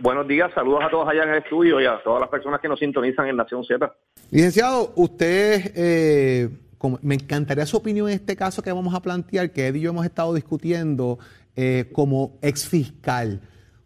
[0.07, 2.69] buenos días, saludos a todos allá en el estudio y a todas las personas que
[2.69, 3.93] nos sintonizan en Nación Z.
[4.31, 9.51] Licenciado, usted, eh, como- me encantaría su opinión en este caso que vamos a plantear,
[9.51, 11.19] que Ed y yo hemos estado discutiendo
[11.57, 13.41] eh, como ex fiscal.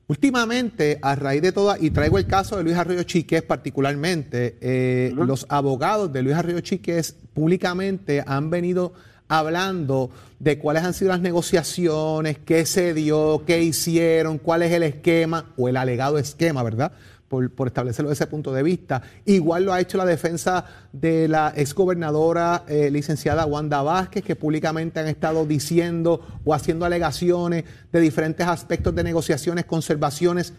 [0.06, 5.12] Últimamente, a raíz de todo, y traigo el caso de Luis Arroyo Chiques particularmente, eh,
[5.16, 8.94] los abogados de Luis Arroyo Chiques públicamente han venido
[9.32, 14.84] hablando de cuáles han sido las negociaciones, qué se dio, qué hicieron, cuál es el
[14.84, 16.92] esquema o el alegado esquema, ¿verdad?
[17.30, 19.04] Por, por establecerlo desde ese punto de vista.
[19.24, 25.00] Igual lo ha hecho la defensa de la exgobernadora eh, licenciada Wanda Vázquez, que públicamente
[25.00, 30.52] han estado diciendo o haciendo alegaciones de diferentes aspectos de negociaciones, conservaciones.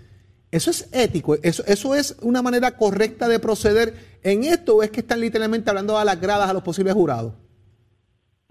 [0.51, 1.37] ¿Eso es ético?
[1.43, 5.69] ¿Eso, ¿Eso es una manera correcta de proceder en esto o es que están literalmente
[5.69, 7.35] hablando a las gradas a los posibles jurados?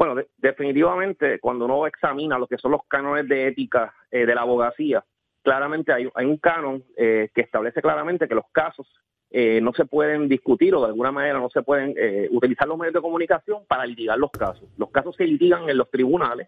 [0.02, 4.34] Bueno, de- definitivamente cuando uno examina lo que son los cánones de ética eh, de
[4.34, 5.06] la abogacía,
[5.44, 8.88] claramente hay, hay un canon eh, que establece claramente que los casos
[9.30, 12.80] eh, no se pueden discutir o de alguna manera no se pueden eh, utilizar los
[12.80, 14.68] medios de comunicación para litigar los casos.
[14.76, 16.48] Los casos se litigan en los tribunales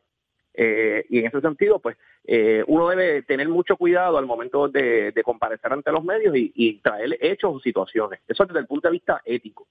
[0.55, 5.13] eh, y en ese sentido, pues eh, uno debe tener mucho cuidado al momento de,
[5.23, 8.19] comparecer ante los medios y, y traer hechos o situaciones.
[8.27, 9.67] Eso desde el punto de vista ético.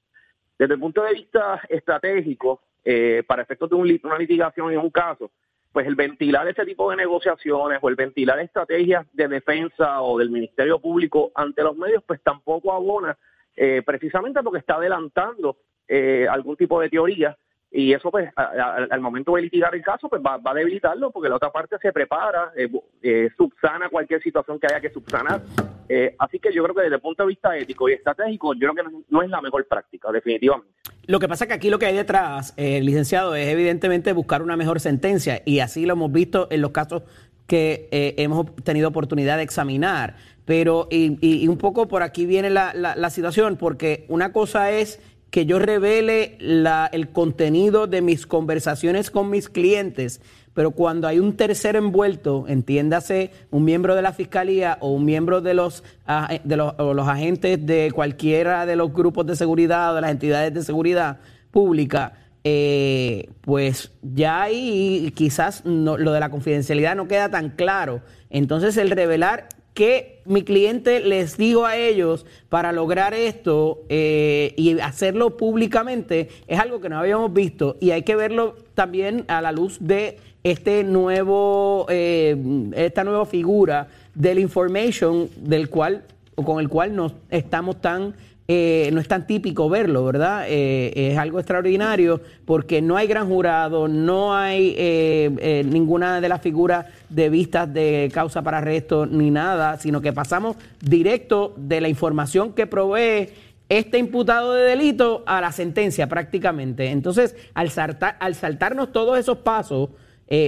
[0.56, 4.90] Desde el punto de vista estratégico, eh, para efectos de un una litigación en un
[4.90, 5.30] caso,
[5.72, 10.30] pues el ventilar ese tipo de negociaciones o el ventilar estrategias de defensa o del
[10.30, 13.16] Ministerio Público ante los medios, pues tampoco abona
[13.56, 15.56] eh, precisamente porque está adelantando
[15.88, 17.36] eh, algún tipo de teoría
[17.74, 21.36] y eso pues al momento de litigar el caso pues va, a debilitarlo porque la
[21.36, 22.70] otra parte se prepara, eh,
[23.02, 25.40] eh, subsana cualquier situación que haya que subsanar.
[25.88, 28.70] Eh, así que yo creo que desde el punto de vista ético y estratégico yo
[28.72, 30.70] creo que no, es la mejor práctica, definitivamente.
[31.06, 34.42] Lo que pasa es que aquí lo que hay detrás, eh, licenciado, es evidentemente buscar
[34.42, 37.02] una mejor sentencia y así lo hemos visto en los casos
[37.46, 40.16] que eh, hemos tenido oportunidad de examinar.
[40.44, 44.32] Pero, y, y- y un poco por aquí viene la, la- la situación, porque una
[44.32, 50.20] cosa es que yo revele la- el contenido de mis conversaciones con mis clientes,
[50.54, 55.40] pero cuando hay un tercero envuelto, entiéndase un miembro de la fiscalía o un miembro
[55.40, 59.92] de los, ah, de los, o los agentes de cualquiera de los grupos de seguridad
[59.92, 61.18] o de las entidades de seguridad
[61.50, 68.00] pública, eh, pues ya ahí quizás no- lo de la confidencialidad no queda tan claro.
[68.30, 74.78] Entonces el revelar que mi cliente les dijo a ellos para lograr esto eh, y
[74.80, 79.50] hacerlo públicamente es algo que no habíamos visto y hay que verlo también a la
[79.50, 82.36] luz de este nuevo eh,
[82.76, 88.14] esta nueva figura del information del cual o con el cual no estamos tan
[88.48, 90.46] eh, no es tan típico verlo, ¿verdad?
[90.48, 96.28] Eh, es algo extraordinario porque no hay gran jurado, no hay eh, eh, ninguna de
[96.28, 101.80] las figuras de vistas de causa para arresto ni nada, sino que pasamos directo de
[101.80, 103.28] la información que provee
[103.68, 106.90] este imputado de delito a la sentencia prácticamente.
[106.90, 109.90] Entonces, al, saltar, al saltarnos todos esos pasos,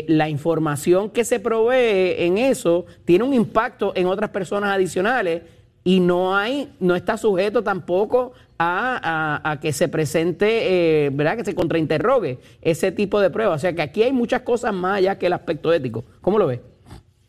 [0.06, 5.42] la información que se provee en eso tiene un impacto en otras personas adicionales
[5.84, 8.98] y no hay, no está sujeto tampoco a,
[9.44, 11.36] a- a que se presente, eh, ¿verdad?
[11.36, 13.56] Que se contrainterrogue ese tipo de pruebas.
[13.56, 16.04] O sea que aquí hay muchas cosas más allá que el aspecto ético.
[16.20, 16.60] ¿Cómo lo ves?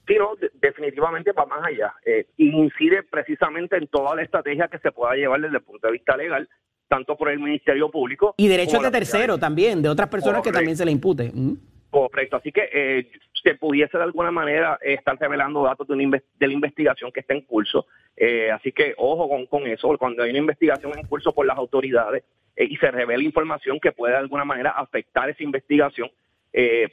[0.08, 1.94] Sí, no, de- definitivamente va más allá.
[2.06, 5.88] Eh, y incide precisamente en toda la estrategia que se pueda llevar desde el punto
[5.88, 6.48] de vista legal,
[6.88, 8.36] tanto por el Ministerio Público.
[8.38, 11.32] Y derechos de tercero también, de otras personas que también se le impute.
[11.34, 11.54] Mm.
[11.90, 13.10] Correcto, así que eh,
[13.46, 17.42] se pudiese de alguna manera eh, estar revelando datos de, la investigación que está en
[17.42, 17.86] curso.
[18.18, 22.24] Eh, así que ojo con, eso, cuando hay una investigación en curso por las autoridades
[22.56, 26.10] eh, y se revela información que puede de alguna manera afectar esa investigación,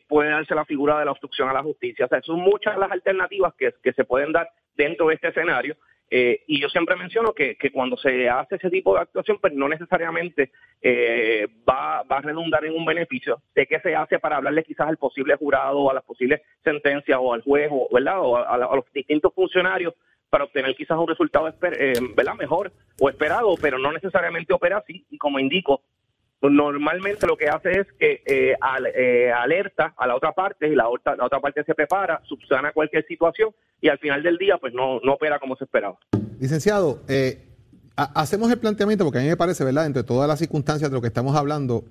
[0.09, 2.07] puede darse la figura de la obstrucción a la justicia.
[2.07, 5.77] O sea, son muchas las alternativas que se pueden dar dentro de este escenario.
[6.15, 9.55] Eh, y yo siempre menciono que, que cuando se hace ese tipo de actuación, pues
[9.55, 13.41] no necesariamente eh, va, va a redundar en un beneficio.
[13.55, 17.33] Sé que se hace para hablarle quizás al posible jurado, a las posibles sentencias o
[17.33, 18.21] al juez, o, ¿verdad?
[18.21, 19.95] O a, los distintos funcionarios
[20.29, 22.35] para obtener quizás un resultado eh, ¿verdad?
[22.35, 25.07] mejor o esperado, pero no necesariamente opera así.
[25.09, 25.81] Y como indico,
[26.51, 30.75] normalmente lo que hace es que eh, al- eh, alerta a la otra parte y
[30.75, 34.59] la otra, la otra parte se prepara, subsana cualquier situación y al final del día
[34.59, 35.99] pues no, no opera como se esperaba.
[36.41, 37.47] Licenciado, eh,
[37.97, 39.87] ha- hacemos el planteamiento, porque a mí me parece, ¿verdad?
[39.87, 41.85] Entre todas las circunstancias de lo que estamos hablando,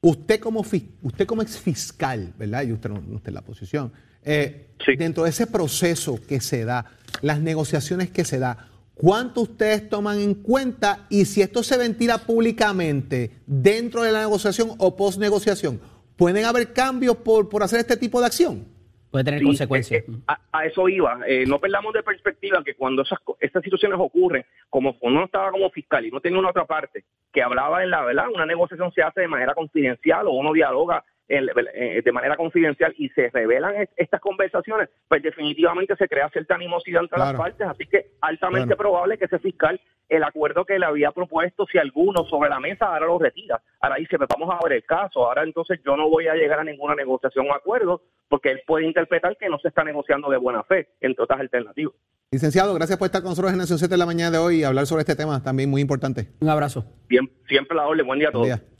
[0.00, 2.62] usted como usted como ex fiscal, ¿verdad?
[2.64, 3.92] Y usted no, está en la posición.
[4.24, 4.62] eh,
[4.98, 6.84] Dentro de ese proceso que se da,
[7.22, 11.06] las negociaciones que se da, ¿cuánto ustedes toman en cuenta?
[11.10, 15.80] Y si esto se ventila públicamente dentro de la negociación o post negociación,
[16.16, 18.64] ¿pueden haber cambios por, por hacer este tipo de acción?
[19.10, 20.02] Puede tener Sí, consecuencias.
[20.02, 21.20] eh, eh, a, a eso iba.
[21.26, 25.50] Eh, no perdamos de perspectiva que cuando esas, co- estas situaciones ocurren, como uno estaba
[25.52, 28.92] como fiscal y no tenía una otra parte que hablaba en la verdad, una negociación
[28.92, 33.88] se hace de manera confidencial o uno dialoga de manera confidencial y se revelan es-
[33.96, 37.32] estas conversaciones, pues definitivamente se crea cierta animosidad entre Claro.
[37.32, 37.66] las partes.
[37.66, 38.78] Así que altamente Claro.
[38.78, 42.86] probable que ese fiscal, el acuerdo que le había propuesto, si alguno sobre la mesa,
[42.86, 43.60] ahora lo retira.
[43.80, 45.26] Ahora dice, pues vamos a ver el caso.
[45.26, 48.86] Ahora entonces yo no voy a llegar a ninguna negociación o acuerdo porque él puede
[48.86, 51.94] interpretar que no se está negociando de buena fe, entre otras alternativas.
[52.30, 54.64] Licenciado, gracias por estar con nosotros en Nación 7 de la mañana de hoy y
[54.64, 56.28] hablar sobre este tema también muy importante.
[56.40, 56.84] Un abrazo.
[57.08, 58.06] Bien, siempre la orden.
[58.06, 58.46] Buen día a todos.
[58.48, 58.75] Buen día.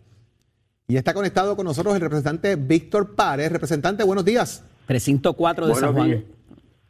[0.89, 3.51] Y está conectado con nosotros el representante Víctor Párez.
[3.51, 4.65] Representante, buenos días.
[4.87, 6.09] Precinto 4 de Buenos San Juan.
[6.11, 6.23] días.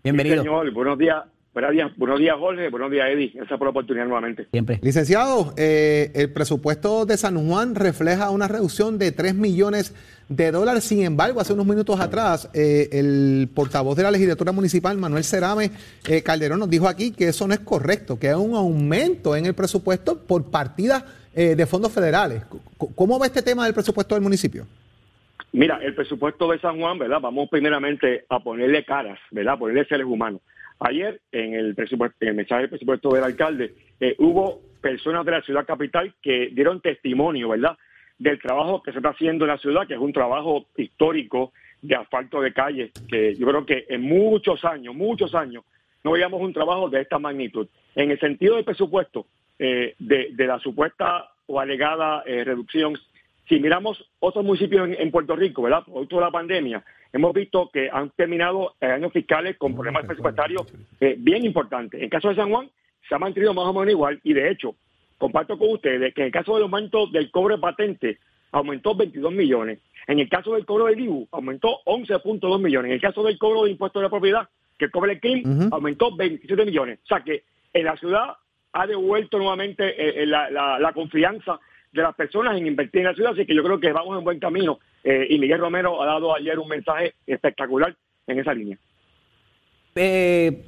[0.05, 0.37] Bienvenido.
[0.37, 1.25] Sí, señor, buenos días.
[1.55, 2.69] Buenos días, buenos días, Jorge.
[2.69, 3.33] Buenos días, Eddie.
[3.35, 4.49] Gracias por la oportunidad nuevamente.
[4.51, 4.79] Siempre.
[4.83, 9.95] Licenciado, eh, el presupuesto de San Juan refleja una reducción de 3 millones
[10.29, 10.85] de dólares.
[10.85, 15.71] Sin embargo, hace unos minutos atrás, eh, el portavoz de la legislatura municipal, Manuel Cerame
[16.07, 19.47] eh, Calderón, nos dijo aquí que eso no es correcto, que hay un aumento en
[19.47, 21.05] el presupuesto por partidas
[21.37, 22.45] eh, de fondos federales.
[22.95, 24.67] ¿Cómo va este tema del presupuesto del municipio?
[25.53, 27.21] Mira, el presupuesto de San Juan, ¿verdad?
[27.21, 29.59] Vamos primeramente a ponerle caras, ¿verdad?
[29.59, 30.41] Ponerle seres humanos.
[30.81, 35.33] Ayer, en el presupuesto, en el mensaje del presupuesto del alcalde, eh, hubo personas de
[35.33, 37.77] la ciudad capital que dieron testimonio, ¿verdad?
[38.19, 41.97] Del trabajo que se está haciendo en la ciudad, que es un trabajo histórico de
[41.97, 45.65] asfalto de calle, que yo creo que en muchos años, muchos años,
[46.03, 47.69] no veíamos un trabajo de esta magnitud.
[47.95, 49.27] En el sentido del presupuesto,
[49.59, 52.95] eh, de, de la supuesta o alegada eh, reducción,
[53.49, 55.85] si miramos otros municipios en, en Puerto Rico, ¿verdad?
[55.85, 60.63] Producto de la pandemia, hemos visto que han terminado eh, años fiscales con problemas presupuestarios
[61.01, 61.99] eh, bien importantes.
[61.99, 62.69] En el caso de San Juan,
[63.09, 64.75] se ha mantenido más o menos igual y de hecho,
[65.19, 68.19] comparto con ustedes que en el caso del aumento del cobro de patente
[68.53, 69.79] aumentó 22 millones.
[70.07, 72.91] En el caso del cobro del IBU aumentó 11.2 millones.
[72.91, 74.49] En el caso del cobro de impuestos de la propiedad,
[74.79, 76.99] que cobra el CRIM, aumentó 27 millones.
[77.05, 78.37] O sea que en la ciudad
[78.81, 81.59] ha devuelto nuevamente eh, eh, la, la- la confianza
[81.93, 84.25] de las personas en invertir en la ciudad, así que yo creo que vamos en
[84.25, 87.95] buen camino eh, y Miguel Romero ha dado ayer un mensaje espectacular
[88.27, 88.77] en esa línea.
[89.95, 90.63] Eh,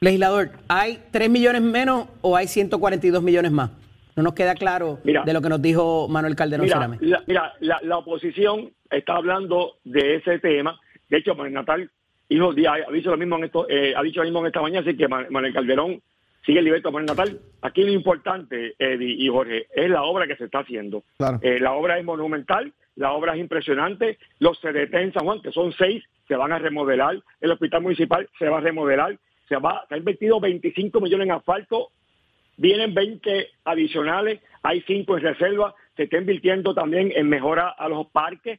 [0.00, 3.70] legislador, ¿hay 3 millones menos o hay 142 millones más?
[4.16, 5.22] No nos queda claro Mira.
[5.24, 9.76] de lo que nos dijo Manuel Calderón Mira, la, mira, la, la oposición está hablando
[9.84, 10.78] de ese tema.
[11.08, 11.90] De hecho, Manuel Natal
[12.28, 14.86] hizo, di- ha dicho lo mismo en esto, ha dicho lo mismo en esta mañana,
[14.86, 16.02] así que Man- Manuel Calderón
[16.48, 17.40] sigue el libreto de Manuel Natal.
[17.60, 21.04] Aquí lo importante, Eddie y Jorge, es la obra que se está haciendo.
[21.18, 21.38] Claro.
[21.42, 24.16] Eh, la obra es monumental, la obra es impresionante.
[24.38, 27.22] Los CDT en San Juan, que son seis, se van a remodelar.
[27.42, 29.18] El hospital municipal se va a remodelar.
[29.46, 31.90] Se va, se ha invertido 25 millones en asfalto.
[32.56, 34.40] Vienen 20 adicionales.
[34.62, 35.74] Hay cinco en reserva.
[35.98, 38.58] Se está invirtiendo también en mejora a los parques.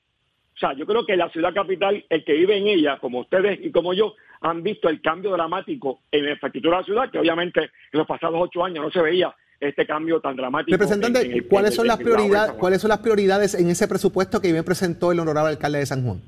[0.55, 3.59] O sea, yo creo que la ciudad capital, el que vive en ella, como ustedes
[3.63, 7.19] y como yo, han visto el cambio dramático en la infraestructura de la ciudad, que
[7.19, 10.71] obviamente en los pasados ocho años no se veía este cambio tan dramático.
[10.71, 13.87] Representante, en- en el- ¿cuáles en- son las prioridades, cuáles son las prioridades en ese
[13.87, 16.21] presupuesto que bien presentó el honorable alcalde de San Juan?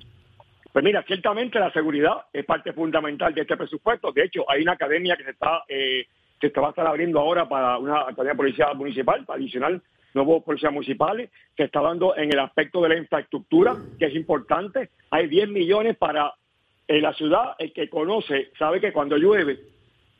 [0.74, 4.12] Pues mira, ciertamente la seguridad es parte fundamental de este presupuesto.
[4.12, 6.05] De hecho, hay una academia que se está eh,
[6.39, 9.80] que se va a estar abriendo ahora para una academia policial municipal, para adicionar
[10.16, 11.30] nuevos policías municipales.
[11.55, 14.89] Se está dando en el aspecto de la infraestructura, que es importante.
[15.12, 16.34] Hay 10 millones para
[16.97, 17.55] eh, la ciudad.
[17.59, 19.59] El que conoce sabe que cuando llueve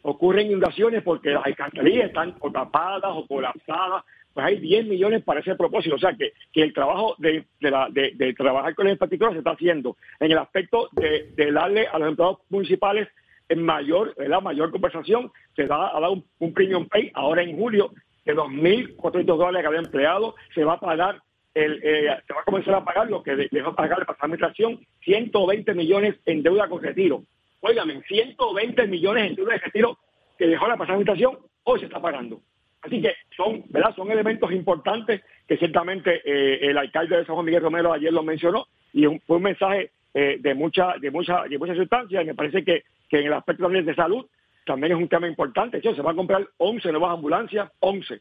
[0.03, 4.03] ocurren inundaciones porque las alcantarillas están o tapadas o colapsadas.
[4.34, 5.95] Pues hay 10 millones para ese propósito.
[5.95, 9.39] O sea que, que el trabajo de, de, la- de- trabajar con la infraestructura se
[9.39, 13.09] está haciendo en el aspecto de, darle a los empleados municipales
[13.49, 14.41] en mayor, ¿verdad?
[14.41, 15.30] mayor compensación.
[15.57, 17.91] Se va a dar un, un premium pay ahora en julio
[18.24, 20.36] de 2.400 dólares a cada empleado.
[20.55, 21.22] Se va a pagar
[21.54, 24.80] el, eh, se va a comenzar a pagar lo que de- dejó pagar la administración,
[25.04, 27.24] 120 millones en deuda con retiro.
[27.62, 29.97] Óigame, 120 millones en deuda de retiro
[30.38, 32.41] que dejó la pasada administración, hoy se está pagando.
[32.82, 33.93] Así que son, ¿verdad?
[33.95, 38.24] Son elementos importantes que ciertamente eh, el alcalde de San Juan Miguel Romero ayer lo
[38.24, 42.22] mencionó y un- fue un mensaje eh, de mucha, de mucha, de mucha sustancia.
[42.22, 44.26] Y me parece que, que en el aspecto también de salud
[44.66, 45.80] también es un tema importante.
[45.82, 48.20] Se van a comprar 11 nuevas ambulancias, 11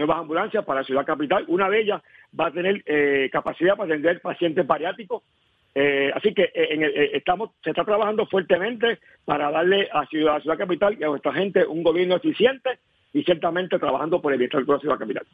[0.00, 1.44] nuevas ambulancias para ciudad capital.
[1.48, 2.02] Una de ellas
[2.38, 5.22] va a tener eh, capacidad para atender pacientes bariátricos.
[5.74, 10.40] Eh, así que eh, eh, estamos, se está trabajando fuertemente para darle a ciudad, a
[10.40, 12.80] ciudad capital y a nuestra gente un gobierno eficiente
[13.12, 15.26] y ciertamente trabajando por el bienestar de la ciudad capital.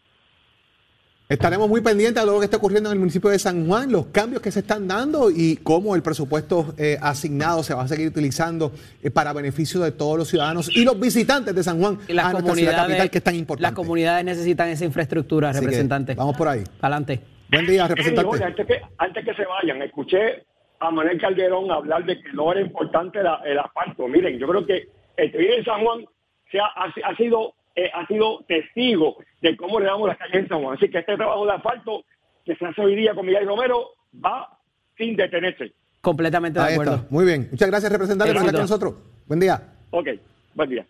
[1.28, 4.06] Estaremos muy pendientes de lo que está ocurriendo en el municipio de San Juan, los
[4.06, 8.06] cambios que se están dando y cómo el presupuesto eh, asignado se va a seguir
[8.06, 8.70] utilizando
[9.02, 12.26] eh, para beneficio de todos los ciudadanos y los visitantes de San Juan Y las
[12.26, 13.62] a nuestra ciudad comunidades, capital, que es tan importante.
[13.62, 16.14] las comunidades necesitan esa infraestructura, Así representante.
[16.14, 16.62] vamos por ahí.
[16.80, 17.20] Adelante.
[17.50, 18.30] Buen día, Eh, representante.
[18.30, 20.44] oye, antes, que, antes que se vayan, escuché
[20.78, 24.06] a Manuel Calderón hablar de que no era importante la- el asfalto.
[24.06, 26.04] Miren, yo creo que el en San Juan
[26.52, 30.36] se ha, ha- ha sido eh, ha sido testigo de cómo le damos las calles
[30.36, 30.76] en San Juan.
[30.76, 32.04] Así que este trabajo de asfalto
[32.44, 33.90] que se hace hoy día con Miguel Romero
[34.24, 34.58] va
[34.96, 35.72] sin detenerse.
[36.00, 36.94] Completamente de Ahí acuerdo.
[36.96, 37.06] está.
[37.10, 37.48] Muy bien.
[37.50, 38.94] Muchas gracias, representante, por estar con nosotros.
[39.26, 39.62] Buen día.
[39.90, 40.08] Ok,
[40.54, 40.86] buen día.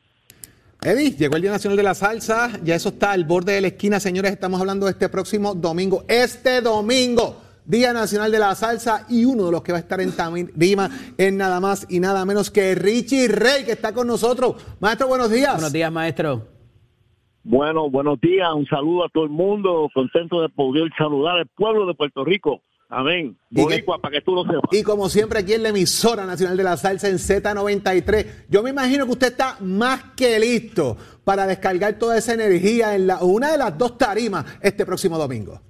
[0.82, 3.66] Eddie, llegó el Día Nacional de la Salsa, ya eso está al borde de la
[3.68, 9.06] esquina, señores, estamos hablando de este próximo domingo, este domingo, Día Nacional de la Salsa
[9.08, 12.24] y uno de los que va a estar en Tarima es nada más y nada
[12.24, 14.62] menos que Richie Rey, que está con nosotros.
[14.78, 15.54] Maestro, buenos días.
[15.54, 16.55] Buenos días, maestro.
[17.48, 21.86] Bueno, buenos días, un saludo a todo el mundo, contento de poder saludar al pueblo
[21.86, 22.60] de Puerto Rico.
[22.88, 23.38] Amén.
[23.50, 24.68] Boricua, para que tú lo sepas.
[24.72, 28.70] Y como siempre aquí en la emisora nacional de la salsa en Z93, yo me
[28.70, 33.52] imagino que usted está más que listo para descargar toda esa energía en la, una
[33.52, 35.60] de las dos tarimas este próximo domingo.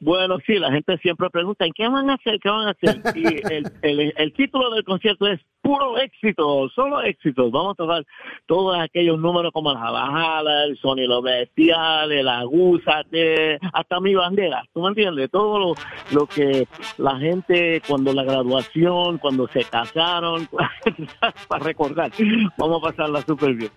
[0.00, 2.38] Bueno, sí, la gente siempre pregunta, ¿qué van a hacer?
[2.40, 2.96] ¿Qué van a hacer?
[3.14, 7.50] Y el, el- el título del concierto es Puro Éxito, solo éxitos.
[7.52, 8.04] Vamos a tocar
[8.46, 14.64] todos aquellos números como el Jalajala, el Sonido Bestial, el Agúzate, hasta mi bandera.
[14.74, 15.30] ¿Tú me entiendes?
[15.30, 15.74] Todo lo,
[16.10, 16.66] lo que
[16.98, 20.48] la gente cuando la graduación, cuando se casaron,
[21.48, 22.10] para recordar.
[22.56, 23.70] Vamos a pasarla súper bien.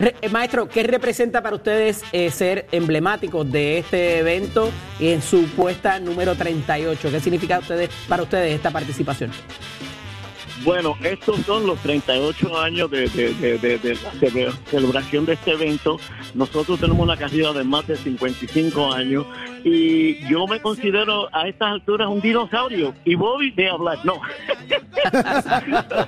[0.00, 6.00] Eh, maestro, ¿qué representa para ustedes eh, ser emblemáticos de este evento en su puesta
[6.00, 7.10] número 38?
[7.10, 7.60] ¿Qué significa
[8.08, 9.30] para ustedes esta participación?
[10.62, 15.98] Bueno, estos son los 38 años de, de- de- la cele- celebración de este evento.
[16.34, 19.26] Nosotros tenemos una carrera de más de 55 años
[19.64, 24.20] y yo me considero a estas alturas un dinosaurio y Bobby de hablar, no.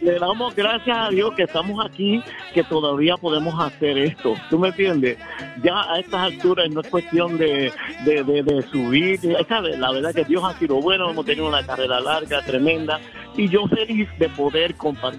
[0.00, 2.22] Le damos gracias a Dios que estamos aquí,
[2.54, 4.34] que todavía podemos hacer esto.
[4.50, 5.18] ¿Tú me entiendes?
[5.62, 7.72] Ya a estas alturas no es cuestión de,
[8.04, 9.20] de, de- de subir.
[9.48, 9.78] ¿sabes?
[9.78, 13.00] La verdad que Dios ha sido bueno, hemos tenido una carrera larga, tremenda,
[13.36, 14.74] y yo feliz de poder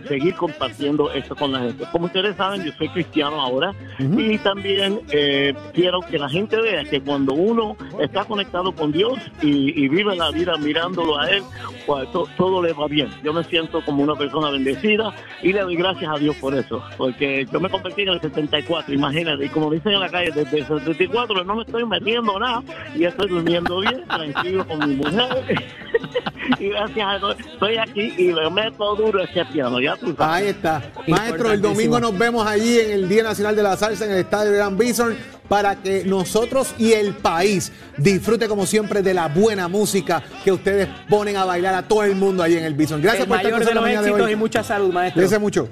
[0.08, 1.84] seguir compartiendo esto con la gente.
[1.92, 6.84] Como ustedes saben, yo soy cristiano ahora y también eh, quiero que la gente vea
[6.84, 11.44] que cuando uno está conectado con Dios y, y vive la vida mirándolo a Él,
[11.86, 13.10] pues to- todo le va bien.
[13.24, 16.82] Yo me siento como una persona bendecida y le doy gracias a Dios por eso,
[16.98, 20.60] porque yo me convertí en el 74, imagínate, y como dicen en la calle, desde
[20.60, 22.64] el 74 no me estoy metiendo nada
[22.96, 25.44] y estoy durmiendo bien, tranquilo con mi mujer.
[26.60, 30.20] y gracias a Dios estoy aquí y le meto duro ese piano, ya tú sabes.
[30.20, 30.84] Ahí está.
[31.08, 34.18] Maestro, el domingo nos vemos allí en el Día Nacional de la Salsa en el
[34.20, 35.16] Estadio Gran Bison
[35.48, 40.88] para que nosotros y el país disfrute como siempre de la buena música que ustedes
[41.10, 43.02] ponen a bailar a todo el mundo allí en el Bison.
[43.02, 45.22] Gracias el por estar con nosotros y mucha salud, maestro.
[45.22, 45.70] Cuídense mucho.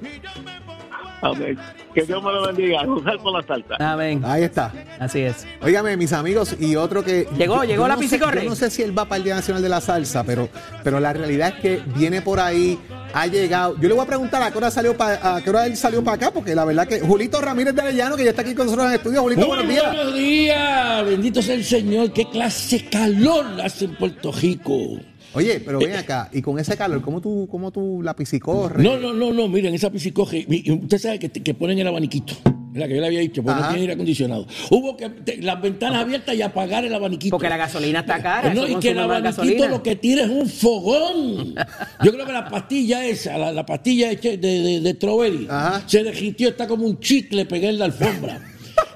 [1.21, 1.57] Amén.
[1.95, 2.83] Que Dios me lo bendiga.
[2.83, 3.75] Gozar con la salsa.
[3.79, 4.21] Amén.
[4.25, 4.69] Ahí está.
[4.99, 5.47] Así es.
[5.61, 7.25] Óigame, mis amigos, y otro que.
[7.37, 8.19] Llegó, llegó yo la no sé-.
[8.19, 10.49] Yo no sé si él va para el Día Nacional de la Salsa, pero,
[10.83, 12.77] pero la realidad es que viene por ahí,
[13.13, 13.77] ha llegado.
[13.79, 16.03] Yo le voy a preguntar a qué hora salió para, a qué hora él salió
[16.03, 18.65] para acá, porque la verdad que Julito Ramírez de Arellano, que ya está aquí con
[18.65, 19.21] nosotros en el estudio.
[19.21, 19.85] Julito, buenos días.
[19.85, 22.11] buenos días, bendito sea el Señor.
[22.11, 24.99] Qué clase de calor hace en Puerto Rico.
[25.35, 28.83] Oye, pero ven acá, y con ese calor, ¿cómo tú, cómo tú la pisicorre?
[28.83, 32.33] No, no, no, no, miren, esa piscicoge, mi- usted sabe que, que ponen el abaniquito.
[32.73, 34.45] La que yo le había dicho, porque no tiene aire acondicionado.
[34.69, 37.31] Hubo que te- las ventanas abiertas y apagar el abaniquito.
[37.37, 39.67] Porque la gasolina está cara, No, eso y que el abaniquito gasolina.
[39.69, 41.55] lo que tira es un fogón.
[42.03, 44.37] Yo creo que la pastilla esa, la, la pastilla hecha de,
[44.81, 44.97] de,
[45.87, 48.41] se derritió, está como un chicle pegué en la alfombra.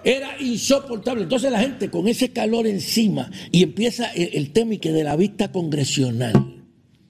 [0.04, 1.24] Era insoportable.
[1.24, 5.04] Entonces la gente con ese calor encima y empieza el, el tema y que de
[5.04, 6.56] la vista congresional.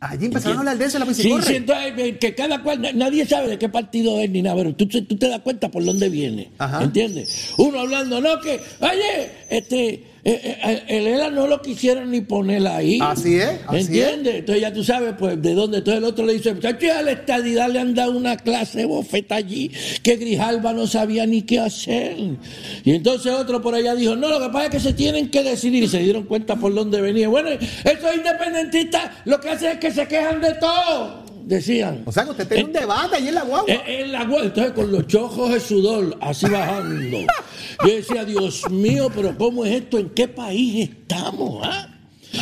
[0.01, 2.82] Allí empezaron a hablar de eso en la Sí, sí, entonces, eh, que cada cual,
[2.82, 5.70] na- nadie sabe de qué partido es ni nada, pero tú, tú te das cuenta
[5.70, 6.51] por dónde viene.
[6.82, 7.53] ¿Entiendes?
[7.57, 12.67] Uno hablando, no, que, oye, este, eh, eh, el ELA no lo quisieron ni poner
[12.67, 12.99] ahí.
[13.01, 14.36] Así es, así ¿Entiendes?
[14.36, 15.80] Entonces ya tú sabes, pues, de dónde.
[15.80, 19.36] Entonces el otro le dice, muchachos, a la estadidad le han dado una clase bofeta
[19.36, 19.71] allí
[20.03, 22.17] que Grijalba no sabía ni qué hacer.
[22.84, 25.43] Y entonces otro por allá dijo, no, lo que pasa es que se tienen que
[25.43, 27.27] decidir y se dieron cuenta por dónde venía.
[27.27, 31.28] Bueno, esos independentistas lo que hacen es que se quejan de todo.
[31.50, 32.04] Decían.
[32.06, 33.74] O sea, que usted tiene un debate allí en la guagua.
[33.74, 37.18] Eh, En la guagua, entonces con los chojos de sudor, así bajando.
[37.84, 39.97] Yo decía, Dios mío, pero ¿cómo es esto?
[39.97, 41.62] ¿En qué país estamos?
[41.64, 41.88] ah?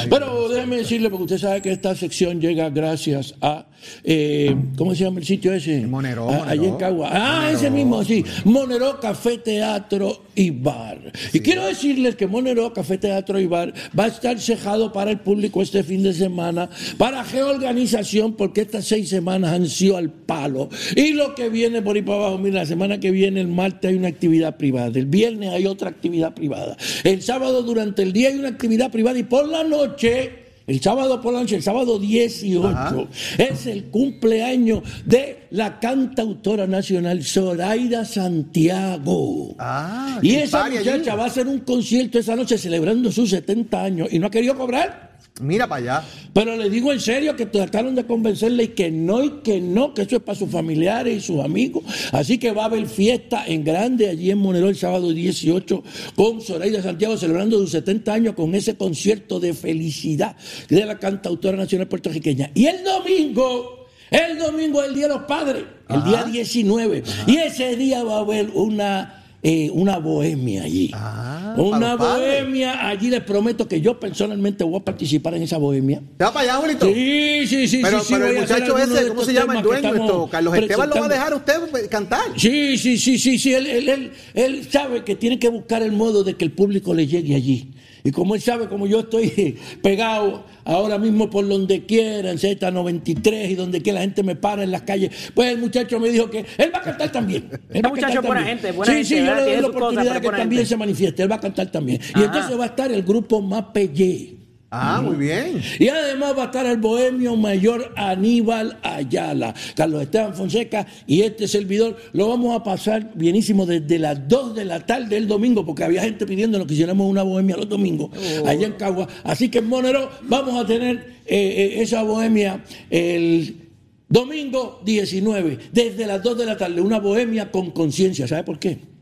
[0.10, 3.66] Pero déjeme decirle, porque usted sabe que esta sección llega gracias a
[4.04, 5.86] eh, ¿cómo se llama el sitio ese?
[5.88, 6.76] Monero, Ah, Allí en.
[6.78, 7.10] Cagua.
[7.12, 8.24] Ah, ese mismo, sí.
[8.46, 11.12] Monero Café Teatro y Bar.
[11.34, 15.20] Y quiero decirles que Monero Café Teatro y Bar va a estar cejado para el
[15.20, 20.70] público este fin de semana, para reorganización, porque estas seis semanas han sido al palo.
[20.96, 23.90] Y lo que viene por ahí para abajo, mira, la semana que viene, el martes,
[23.90, 24.88] hay una actividad privada.
[24.98, 26.78] El viernes hay otra actividad privada.
[27.04, 30.47] El sábado durante el día hay una actividad privada y por la noche.
[30.68, 33.08] El sábado por la noche, el sábado 18,
[33.38, 39.56] es el cumpleaños de la cantautora nacional Zoraida Santiago.
[39.60, 44.10] Ah, y esa muchacha va a hacer un concierto esa noche celebrando sus 70 años
[44.12, 45.07] y no ha querido cobrar.
[45.40, 46.08] Mira para allá.
[46.34, 49.94] Pero le digo en serio que trataron de convencerle y que no, y que no,
[49.94, 51.84] que eso es para sus familiares y sus amigos.
[52.12, 55.84] Así que va a haber fiesta en grande allí en Monero el sábado 18
[56.16, 60.36] con Zoraida Santiago celebrando sus 70 años con ese concierto de felicidad
[60.70, 62.52] de la cantautora nacional puertorriqueña.
[62.56, 67.04] Y el domingo, el domingo es el Día de los Padres, el día 19.
[67.28, 69.24] Y ese día va a haber una...
[69.50, 70.90] eh, una bohemia allí.
[70.90, 72.86] para una bohemia.
[72.86, 76.02] Allí les prometo que yo personalmente voy a participar en esa bohemia.
[76.18, 76.86] ¿Te va para allá, Julito?
[76.86, 77.80] Sí, sí, sí.
[77.82, 79.96] Pero, sí, sí, pero el muchacho ese, ¿cómo se llama el dueño?
[79.96, 82.26] Esto, Carlos Esteban lo va a dejar a usted cantar.
[82.36, 83.54] Sí, sí, sí, sí, sí.
[83.54, 86.94] Él, él, él, él sabe que tiene que buscar el modo de que el público
[86.94, 87.72] le llegue allí.
[88.04, 93.50] Y como él sabe, como yo estoy pegado ahora mismo por donde quiera, en Z93
[93.52, 96.30] y donde quiera la gente me para en las calles, pues el muchacho me dijo
[96.30, 97.50] que él va a cantar también.
[97.70, 98.58] Él va a muchacho cantar es buena también.
[98.60, 99.46] gente, buena sí, gente, sí, yo ¿verdad?
[99.46, 100.70] le doy la oportunidad pero que también gente.
[100.70, 101.24] se manifieste.
[101.24, 102.02] Él va a cantar también.
[102.16, 102.26] Y Ajá.
[102.26, 104.36] entonces va a estar el grupo Mapelle.
[104.80, 105.62] Ah, muy bien.
[105.80, 111.48] Y además va a estar el bohemio mayor Aníbal Ayala, Carlos Esteban Fonseca y este
[111.48, 111.98] servidor.
[112.14, 116.04] Lo vamos a pasar bienísimo desde las 2 de la tarde del domingo, porque había
[116.04, 118.12] gente pidiéndonos que hiciéramos una bohemia los domingos
[118.46, 119.08] allá en Cagua.
[119.24, 123.68] Así que en Monero vamos a tener eh, eh, esa bohemia el
[124.08, 128.28] domingo 19, desde las 2 de la tarde, una bohemia con conciencia.
[128.28, 128.97] ¿Sabe por qué?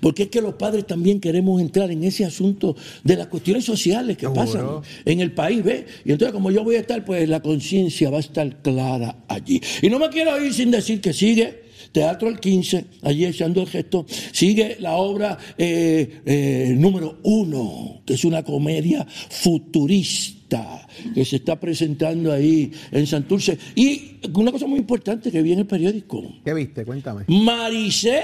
[0.00, 4.16] Porque es que los padres también queremos entrar en ese asunto de las cuestiones sociales
[4.16, 5.84] que pasan en el país, ¿ves?
[6.04, 9.60] Y entonces como yo voy a estar, pues la conciencia va a estar clara allí.
[9.82, 13.68] Y no me quiero ir sin decir que sigue Teatro el 15, allí echando el
[13.68, 21.36] gesto, sigue la obra eh, eh, número uno, que es una comedia futurista que se
[21.36, 23.58] está presentando ahí en Santurce.
[23.74, 26.22] Y una cosa muy importante que vi en el periódico.
[26.44, 26.84] ¿Qué viste?
[26.84, 27.24] Cuéntame.
[27.28, 28.22] Maricé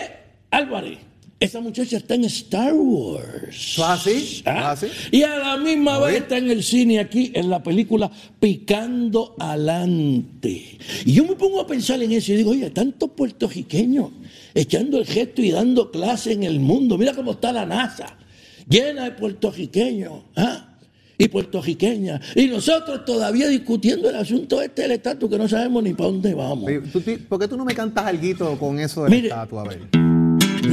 [0.50, 1.11] Álvarez.
[1.42, 3.76] Esa muchacha está en Star Wars.
[3.84, 4.42] así?
[4.46, 4.76] ¿Ah?
[5.10, 10.78] Y a la misma vez está en el cine aquí, en la película Picando Alante.
[11.04, 14.10] Y yo me pongo a pensar en eso y digo, oye, tantos puertorriqueños
[14.54, 16.96] echando el gesto y dando clase en el mundo.
[16.96, 18.16] Mira cómo está la NASA,
[18.68, 20.12] llena de puertorriqueños.
[20.36, 20.68] ¿ah?
[21.18, 22.20] Y puertorriqueñas.
[22.36, 26.34] Y nosotros todavía discutiendo el asunto este del estatus que no sabemos ni para dónde
[26.34, 26.66] vamos.
[26.66, 29.28] Oye, ¿tú ti- ¿Por qué tú no me cantas algo con eso de la Mire.
[29.28, 29.62] estatua?
[29.62, 30.11] A ver.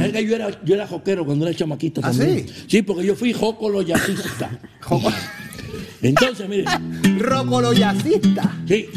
[0.08, 2.46] Yo era, yo era joquero cuando era chamaquito ¿Ah, también.
[2.66, 4.58] Sí, porque yo fui jocolo yacista.
[6.02, 6.64] Entonces, mire.
[7.18, 8.56] Rocolo yacista.
[8.66, 8.88] Sí.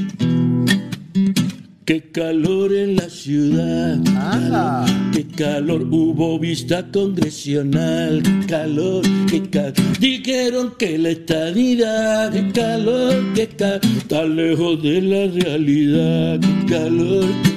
[1.85, 9.41] Qué calor en la ciudad, qué calor, qué calor, hubo vista congresional, qué calor, qué
[9.49, 16.73] calor, dijeron que la estadidad, qué calor, qué calor, está lejos de la realidad, qué
[16.73, 17.52] calor, qué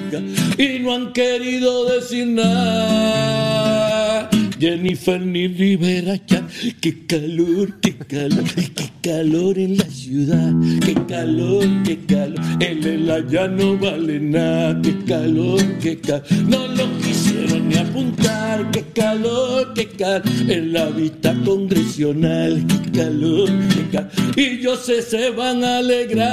[0.59, 3.76] y no han querido decir nada.
[4.59, 6.42] Jennifer ni Rivera ya,
[6.80, 10.54] qué calor, qué calor, qué calor en la ciudad,
[10.84, 16.86] qué calor, qué calor, el ya no vale nada, qué calor, qué calor, no lo
[16.86, 17.12] ni
[18.72, 25.03] qué calor, qué calor, en la vista congresional, qué calor, qué calor, y yo sé
[25.03, 26.26] se van a alegrar,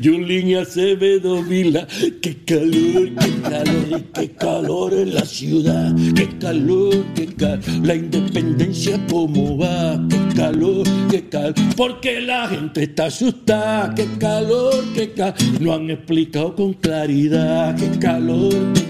[0.00, 1.86] Yulín y Acevedo Vila,
[2.20, 8.98] qué calor, qué calor, qué calor en la ciudad, qué calor, qué calor, la independencia
[9.08, 15.34] cómo va, qué calor, qué calor, porque la gente está asustada, qué calor, qué calor,
[15.60, 18.89] no han explicado con claridad, qué calor, qué calor,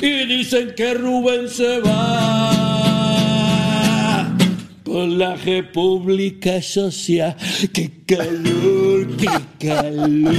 [0.00, 2.98] y dicen que Rubén se va
[4.84, 7.36] con la República Social,
[7.72, 9.28] qué calor, qué
[9.58, 10.34] calor.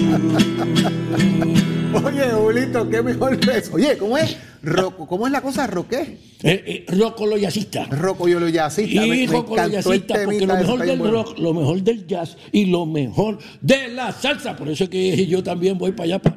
[2.04, 3.74] Oye, Julito, qué mejor que eso.
[3.74, 4.38] Oye, ¿cómo es?
[4.62, 5.66] Roco, ¿Cómo es la cosa?
[5.68, 6.18] ¿Roqué?
[6.44, 7.86] Eh, eh, Rocco yacista.
[7.86, 8.50] Roco yo lo.
[8.50, 11.24] Y encantó el yacista, porque lo mejor del bueno.
[11.24, 14.56] rock, lo mejor del jazz y lo mejor de la salsa.
[14.56, 16.36] Por eso es que yo también voy para allá, para,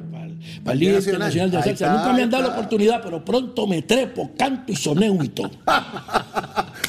[0.63, 1.29] para, el Día Nacional.
[1.29, 1.71] Internacional de Salsa.
[1.71, 5.29] está, Nunca me han dado la oportunidad, pero pronto me trepo, canto y soneo y
[5.29, 5.51] todo.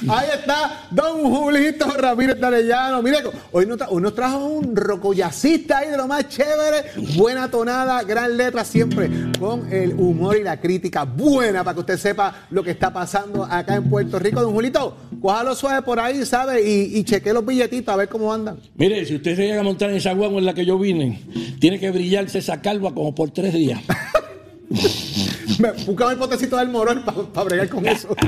[0.09, 3.03] Ahí está Don Julito Ramírez de Arellano.
[3.03, 3.19] Mire,
[3.53, 6.91] hoy nos, tra- hoy nos trajo un rocoyacista ahí de lo más chévere.
[7.17, 11.97] Buena tonada, gran letra siempre, con el humor y la crítica buena para que usted
[11.99, 14.41] sepa lo que está pasando acá en Puerto Rico.
[14.43, 16.63] Don Julito, cójalo suave por ahí, ¿sabe?
[16.69, 18.59] Y, y cheque los billetitos a ver cómo andan.
[18.77, 21.23] Mire, si usted se llega a montar en esa guagua en la que yo vine,
[21.61, 23.81] tiene que brillarse esa calva como por tres días.
[25.59, 28.09] Me- Búscame el potecito del morón para bregar con eso.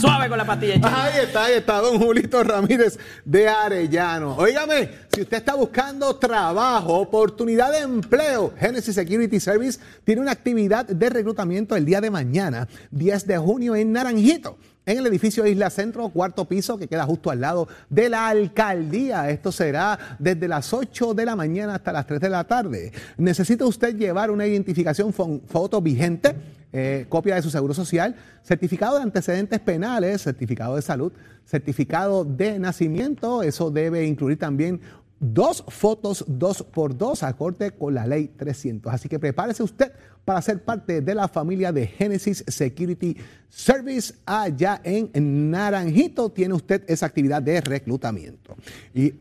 [0.00, 0.74] Suave con la pastilla.
[0.82, 4.36] Ahí está, ahí está, don Julito Ramírez de Arellano.
[4.36, 10.86] Óigame, si usted está buscando trabajo, oportunidad de empleo, Genesis Security Service tiene una actividad
[10.86, 14.56] de reclutamiento el día de mañana, 10 de junio en Naranjito.
[14.84, 19.30] En el edificio Isla Centro, cuarto piso, que queda justo al lado de la alcaldía.
[19.30, 22.92] Esto será desde las 8 de la mañana hasta las 3 de la tarde.
[23.16, 26.34] Necesita usted llevar una identificación foto vigente,
[26.72, 31.12] eh, copia de su seguro social, certificado de antecedentes penales, certificado de salud,
[31.44, 33.42] certificado de nacimiento.
[33.42, 34.80] Eso debe incluir también
[35.22, 38.92] dos fotos dos por dos acorde con la ley 300.
[38.92, 39.92] Así que prepárese usted
[40.24, 43.16] para ser parte de la familia de Genesis Security
[43.48, 46.30] Service allá en Naranjito.
[46.30, 48.56] Tiene usted esa actividad de reclutamiento.
[48.94, 49.14] Y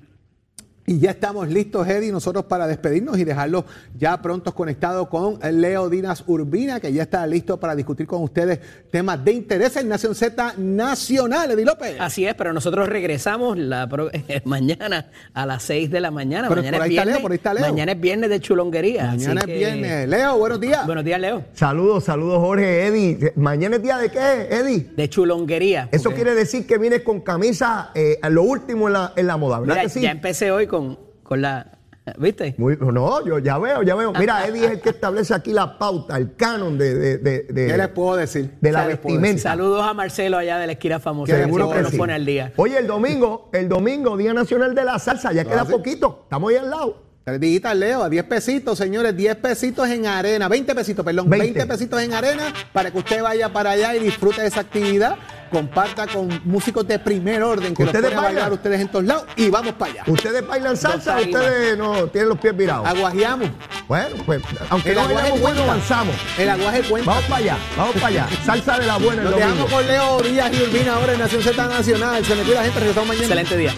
[0.91, 3.63] y ya estamos listos, Eddie, nosotros para despedirnos y dejarlos
[3.97, 8.59] ya prontos conectados con Leo Dinas Urbina, que ya está listo para discutir con ustedes
[8.91, 11.95] temas de interés en Nación Z Nacional, Eddie López.
[11.99, 14.09] Así es, pero nosotros regresamos la pro-
[14.45, 16.49] mañana a las 6 de la mañana.
[16.49, 17.61] Pero mañana por es ahí está viernes, Leo, por ahí está Leo.
[17.69, 19.11] Mañana es viernes de chulonguería.
[19.11, 20.09] así Mañana es que- viernes.
[20.09, 20.85] Leo, buenos días.
[20.85, 21.45] Buenos días, Leo.
[21.53, 23.31] Saludos, saludos, Jorge, Eddie.
[23.37, 24.89] ¿Mañana es día de qué, Eddie?
[24.97, 25.87] De chulonguería.
[25.93, 29.37] Eso quiere decir que vienes con camisa eh, a lo último en la, en la
[29.37, 30.01] moda, ¿verdad Mira, que sí?
[30.01, 30.80] ya empecé hoy con,
[31.23, 31.77] con la.
[32.17, 32.55] ¿Viste?
[32.57, 34.11] Muy- no, yo ya veo, ya veo.
[34.13, 37.67] Mira, Eddie es el que establece aquí la pauta, el canon de, de, de, de-
[37.67, 38.55] ¿Qué les puedo decir?
[38.59, 39.41] de la ¿Qué les puedo vestimenta.
[39.43, 41.31] Saludos a Marcelo allá de la esquina famosa.
[41.31, 41.97] Que seguro siempre que nos sí.
[41.97, 42.53] pone al día.
[42.57, 46.21] Oye, el domingo, el domingo, Día Nacional de la Salsa, ya queda poquito.
[46.23, 47.03] Estamos ahí al lado.
[47.23, 51.53] Tres dígitas, Leo, a 10 pesitos, señores, 10 pesitos en arena, 20 pesitos, perdón, 20.
[51.53, 55.17] 20 pesitos en arena para que usted vaya para allá y disfrute de esa actividad,
[55.51, 58.53] comparta con músicos de primer orden que los ¿Ustedes ponen a bailar bailan?
[58.57, 60.03] ustedes en todos lados y vamos para allá.
[60.07, 62.87] ¿Ustedes bailan salsa o Dos ustedes no tienen los pies virados?
[62.87, 63.49] Aguajeamos.
[63.87, 65.73] Bueno, pues, aunque El no aguaje vayamos bueno, cuenta.
[65.73, 66.15] avanzamos.
[66.37, 67.11] El aguaje cuenta.
[67.11, 68.27] Vamos para allá, vamos para allá.
[68.45, 71.67] Salsa de la buena Nos dejamos con Leo Díaz y Urbina ahora en Nación Z
[71.67, 72.25] Nacional.
[72.25, 72.79] Se me cuida, gente.
[72.79, 73.25] Regresamos mañana.
[73.25, 73.73] Excelente día.